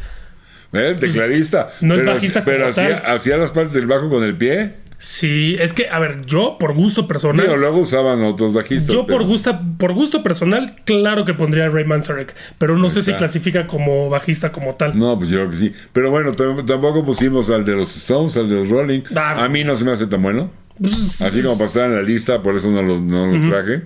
El 0.77 0.97
tecladista. 0.97 1.69
no 1.81 1.95
es 1.95 2.01
pero 2.01 2.13
bajista 2.13 2.43
pero 2.45 2.67
hacía, 2.67 2.97
hacía 2.97 3.37
las 3.37 3.51
partes 3.51 3.73
del 3.73 3.87
bajo 3.87 4.09
con 4.09 4.23
el 4.23 4.35
pie. 4.35 4.73
Sí, 4.97 5.57
es 5.59 5.73
que, 5.73 5.89
a 5.89 5.99
ver, 5.99 6.25
yo 6.25 6.55
por 6.57 6.73
gusto 6.73 7.05
personal. 7.07 7.45
Digo, 7.45 7.57
luego 7.57 7.79
usaban 7.79 8.23
otros 8.23 8.53
bajistas. 8.53 8.87
Yo 8.87 8.99
por 9.05 9.17
pero- 9.17 9.25
gusto, 9.25 9.59
por 9.77 9.93
gusto 9.93 10.23
personal, 10.23 10.77
claro 10.85 11.25
que 11.25 11.33
pondría 11.33 11.65
a 11.65 11.69
Ray 11.69 11.83
Manzarek, 11.83 12.33
pero 12.57 12.77
no 12.77 12.89
sé 12.89 13.01
si 13.01 13.11
clasifica 13.13 13.67
como 13.67 14.09
bajista 14.09 14.51
como 14.51 14.75
tal. 14.75 14.97
No, 14.97 15.17
pues 15.17 15.29
yo 15.29 15.37
creo 15.39 15.49
que 15.51 15.57
sí. 15.57 15.73
Pero 15.91 16.09
bueno, 16.11 16.31
tam- 16.31 16.65
tampoco 16.65 17.03
pusimos 17.03 17.49
al 17.49 17.65
de 17.65 17.75
los 17.75 17.95
Stones, 17.97 18.35
al 18.37 18.49
de 18.49 18.55
los 18.55 18.69
Rolling. 18.69 19.01
Ah. 19.15 19.43
A 19.43 19.49
mí 19.49 19.63
no 19.63 19.75
se 19.75 19.83
me 19.83 19.91
hace 19.91 20.07
tan 20.07 20.21
bueno. 20.21 20.49
Pues, 20.79 21.21
Así 21.21 21.41
como 21.41 21.55
para 21.57 21.67
estar 21.67 21.85
en 21.89 21.95
la 21.95 22.01
lista, 22.01 22.41
por 22.41 22.55
eso 22.55 22.69
no 22.71 22.81
los, 22.81 22.99
no 23.01 23.27
los 23.27 23.47
traje. 23.49 23.83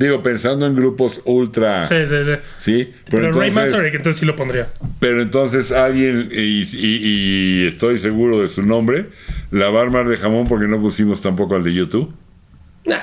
Digo, 0.00 0.22
pensando 0.22 0.66
en 0.66 0.74
grupos 0.74 1.20
ultra. 1.26 1.84
sí, 1.84 1.94
sí, 2.08 2.14
sí. 2.24 2.30
Sí, 2.56 2.92
Pero, 3.10 3.30
Ray 3.32 3.48
entonces- 3.50 3.54
Manzarek, 3.54 3.94
entonces 3.96 4.18
sí 4.20 4.24
lo 4.24 4.34
pondría. 4.34 4.66
Pero 4.98 5.20
entonces 5.20 5.72
alguien, 5.72 6.30
y, 6.32 6.62
y- 6.62 7.62
y 7.64 7.66
estoy 7.66 7.98
seguro 7.98 8.40
de 8.40 8.48
su 8.48 8.62
nombre, 8.62 9.06
la 9.50 9.68
Barmar 9.68 10.08
de 10.08 10.16
jamón 10.16 10.46
porque 10.46 10.66
no 10.68 10.80
pusimos 10.80 11.20
tampoco 11.20 11.54
al 11.54 11.64
de 11.64 11.74
YouTube. 11.74 12.10
Nah, 12.86 12.96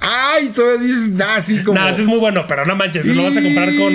¡Ay! 0.00 0.50
Todavía 0.54 0.86
dices 0.86 1.20
así 1.22 1.62
como... 1.64 1.80
nah, 1.80 1.88
ese 1.90 2.02
es 2.02 2.06
muy 2.06 2.18
bueno, 2.18 2.44
pero 2.46 2.66
no 2.66 2.76
manches, 2.76 3.06
lo 3.06 3.22
vas 3.24 3.36
a 3.38 3.42
comparar 3.42 3.74
con. 3.74 3.92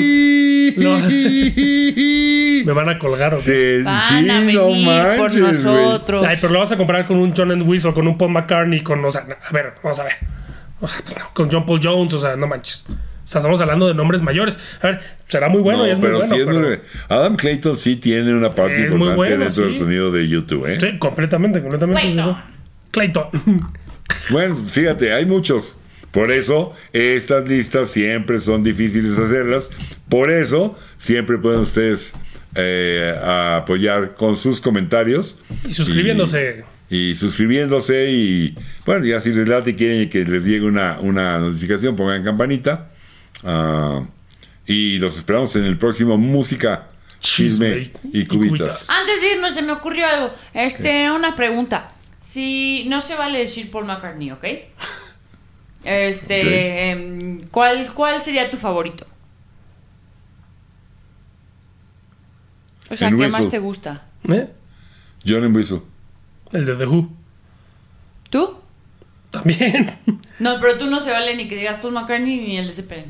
No. 0.77 0.97
Me 2.65 2.71
van 2.73 2.89
a 2.89 2.97
colgar, 2.97 3.33
¿o 3.33 3.37
qué? 3.37 3.77
Sí, 3.77 3.83
Van 3.83 4.09
sí, 4.23 4.29
a 4.29 4.39
venir 4.39 4.55
no 4.55 4.63
por 4.63 4.77
manches, 4.77 5.41
güey. 5.41 5.53
nosotros. 5.53 6.25
Ay, 6.27 6.37
pero 6.41 6.53
lo 6.53 6.59
vas 6.59 6.71
a 6.71 6.77
comparar 6.77 7.05
con 7.07 7.17
un 7.19 7.33
John 7.35 7.51
Entwistle, 7.51 7.91
o 7.91 7.93
con 7.93 8.07
un 8.07 8.17
Paul 8.17 8.31
McCartney, 8.31 8.81
con, 8.81 9.03
o 9.05 9.11
sea, 9.11 9.21
a 9.21 9.53
ver, 9.53 9.73
vamos 9.83 9.99
a 9.99 10.03
ver. 10.05 10.13
O 10.83 10.87
sea, 10.87 11.01
pues, 11.03 11.17
no, 11.17 11.23
con 11.33 11.49
John 11.49 11.65
Paul 11.65 11.79
Jones, 11.81 12.13
o 12.13 12.19
sea, 12.19 12.35
no 12.35 12.45
manches. 12.47 12.85
O 12.89 12.93
sea, 13.27 13.39
estamos 13.39 13.61
hablando 13.61 13.87
de 13.87 13.93
nombres 13.93 14.21
mayores. 14.21 14.59
A 14.81 14.87
ver, 14.87 14.99
será 15.29 15.47
muy 15.47 15.61
bueno 15.61 15.79
No, 15.79 15.87
y 15.87 15.91
es 15.91 15.97
muy 15.97 16.07
pero 16.07 16.17
bueno. 16.19 16.35
sí 16.35 16.41
es 16.41 16.45
pero- 16.45 16.59
muy- 16.59 16.79
Adam 17.07 17.35
Clayton 17.37 17.77
sí 17.77 17.95
tiene 17.95 18.33
una 18.33 18.53
parte 18.53 18.75
Es 18.87 18.91
importante 18.91 19.15
bueno, 19.15 19.37
dentro 19.45 19.63
del 19.63 19.75
sonido 19.77 20.11
de 20.11 20.27
YouTube, 20.27 20.67
¿eh? 20.67 20.77
Sí, 20.81 20.99
completamente, 20.99 21.61
completamente. 21.61 22.01
Clayton. 22.01 22.37
Clayton. 22.91 23.27
Bueno, 24.29 24.55
fíjate, 24.55 25.11
hay 25.13 25.25
muchos. 25.25 25.77
Por 26.11 26.31
eso, 26.31 26.73
estas 26.93 27.47
listas 27.47 27.89
siempre 27.89 28.39
son 28.39 28.63
difíciles 28.63 29.17
hacerlas. 29.17 29.69
Por 30.07 30.31
eso, 30.31 30.77
siempre 30.97 31.37
pueden 31.37 31.61
ustedes 31.61 32.13
eh, 32.55 33.13
apoyar 33.57 34.15
con 34.15 34.37
sus 34.37 34.61
comentarios. 34.61 35.39
Y 35.67 35.73
suscribiéndose. 35.73 36.63
Y, 36.69 36.72
y 36.89 37.15
suscribiéndose. 37.15 38.11
Y 38.11 38.55
bueno, 38.85 39.05
ya 39.05 39.19
si 39.19 39.33
les 39.33 39.47
late 39.47 39.71
y 39.71 39.73
quieren 39.75 40.09
que 40.09 40.25
les 40.25 40.45
llegue 40.45 40.65
una, 40.65 40.99
una 40.99 41.39
notificación, 41.39 41.95
pongan 41.95 42.23
campanita. 42.23 42.89
Ah, 43.43 44.05
y 44.65 44.97
los 44.97 45.17
esperamos 45.17 45.55
en 45.55 45.65
el 45.65 45.77
próximo 45.77 46.17
Música, 46.17 46.87
Chisme, 47.19 47.83
Chisme 47.83 48.09
y 48.13 48.21
y 48.21 48.25
Cubitas. 48.25 48.89
Antes 48.89 49.21
de 49.21 49.33
irnos 49.35 49.53
se 49.53 49.61
me 49.61 49.73
ocurrió 49.73 50.07
algo. 50.07 50.33
Este, 50.53 51.11
una 51.11 51.35
pregunta. 51.35 51.91
Si 52.19 52.85
no 52.87 53.01
se 53.01 53.15
vale 53.15 53.39
decir 53.39 53.69
Paul 53.69 53.85
McCartney, 53.85 54.31
¿ok? 54.31 54.45
Este, 55.83 56.91
em, 56.91 57.41
¿cuál, 57.49 57.93
¿cuál 57.93 58.23
sería 58.23 58.49
tu 58.49 58.55
favorito? 58.55 59.05
O 62.89 62.95
sea, 62.95 63.09
¿qué 63.09 63.27
más 63.27 63.49
te 63.49 63.59
gusta? 63.59 64.05
¿Eh? 64.29 64.47
John 65.25 65.53
Whistle. 65.53 65.81
El 66.53 66.65
de 66.65 66.75
The 66.75 66.85
Who. 66.85 67.09
¿Tú? 68.29 68.55
También. 69.31 69.91
No, 70.39 70.55
pero 70.59 70.77
tú 70.77 70.87
no 70.87 70.99
se 70.99 71.11
vale 71.11 71.35
ni 71.37 71.47
que 71.47 71.55
digas 71.55 71.77
Paul 71.77 71.93
McCartney 71.93 72.39
ni 72.41 72.57
el 72.57 72.67
de 72.67 72.73
Zeppelin. 72.73 73.05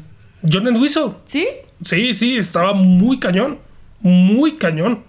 John 0.52 0.68
Entwistle. 0.68 1.14
¿Sí? 1.26 1.48
Sí, 1.82 2.14
sí, 2.14 2.38
estaba 2.38 2.74
muy 2.74 3.18
cañón. 3.18 3.58
Muy 4.02 4.58
cañón. 4.58 5.04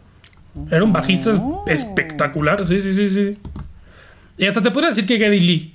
Era 0.70 0.84
un 0.84 0.92
bajista 0.92 1.32
Oh. 1.32 1.64
espectacular. 1.66 2.64
Sí, 2.64 2.78
sí, 2.80 2.94
sí, 2.94 3.08
sí. 3.08 3.36
Y 4.38 4.46
hasta 4.46 4.62
te 4.62 4.70
podría 4.70 4.90
decir 4.90 5.04
que 5.06 5.18
Geddy 5.18 5.40
Lee. 5.40 5.74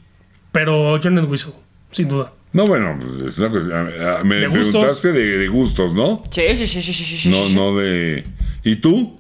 Pero 0.53 0.97
John 1.03 1.17
Entwistle, 1.19 1.53
sin 1.91 2.07
duda. 2.07 2.31
No, 2.53 2.63
bueno, 2.63 2.97
pues, 2.99 3.33
es 3.33 3.37
una 3.37 3.49
cuestión. 3.49 3.89
Me 4.23 4.35
De 4.37 4.49
preguntaste 4.49 5.11
de, 5.11 5.37
de 5.37 5.47
gustos, 5.49 5.93
¿no? 5.93 6.23
Sí, 6.31 6.41
sí, 6.55 6.65
sí, 6.65 6.81
sí, 6.81 6.93
sí, 6.93 7.03
sí, 7.05 7.17
sí, 7.17 7.29
No, 7.29 7.47
sí. 7.47 7.53
no 7.55 7.75
de. 7.75 8.23
¿Y 8.63 8.77
tú? 8.77 9.19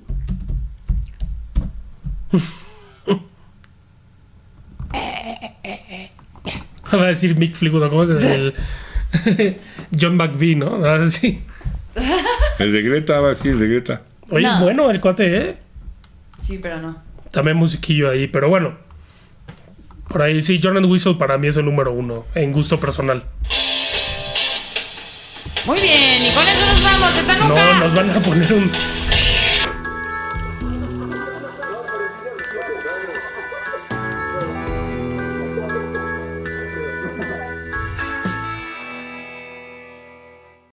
Va 6.93 7.03
a 7.03 7.07
decir 7.07 7.35
Mick 7.35 7.55
Fleetwood, 7.55 7.89
¿cómo 7.89 8.03
es 8.03 8.09
el? 8.09 8.53
John 9.99 10.15
McVie, 10.17 10.55
¿no? 10.55 10.83
Así. 10.85 11.41
El 12.59 12.73
de 12.73 12.81
Greta, 12.81 13.19
va 13.19 13.27
a 13.27 13.29
decir 13.29 13.51
el 13.51 13.59
de 13.59 13.67
Greta. 13.67 14.01
Oye, 14.31 14.47
es 14.47 14.53
No. 14.53 14.61
bueno 14.63 14.89
el 14.91 14.99
cuate, 15.01 15.37
¿eh? 15.49 15.57
Sí, 16.39 16.59
pero 16.61 16.79
no. 16.81 17.01
También 17.31 17.57
musiquillo 17.57 18.09
ahí, 18.09 18.27
pero 18.27 18.49
bueno. 18.49 18.73
Por 20.07 20.21
ahí 20.23 20.41
sí, 20.41 20.59
John 20.61 20.83
Whistle 20.85 21.15
para 21.15 21.37
mí 21.37 21.47
es 21.47 21.57
el 21.57 21.65
número 21.65 21.91
uno, 21.91 22.25
en 22.33 22.51
gusto 22.51 22.79
personal. 22.79 23.23
Muy 25.65 25.79
bien, 25.81 26.23
y 26.25 26.31
con 26.33 26.47
eso 26.47 26.65
nos 26.65 26.83
vamos. 26.83 27.09
¡Hasta 27.15 27.35
No, 27.37 27.47
nunca! 27.49 27.73
nos 27.79 27.93
van 27.93 28.09
a 28.09 28.19
poner 28.19 28.53
un 28.53 28.71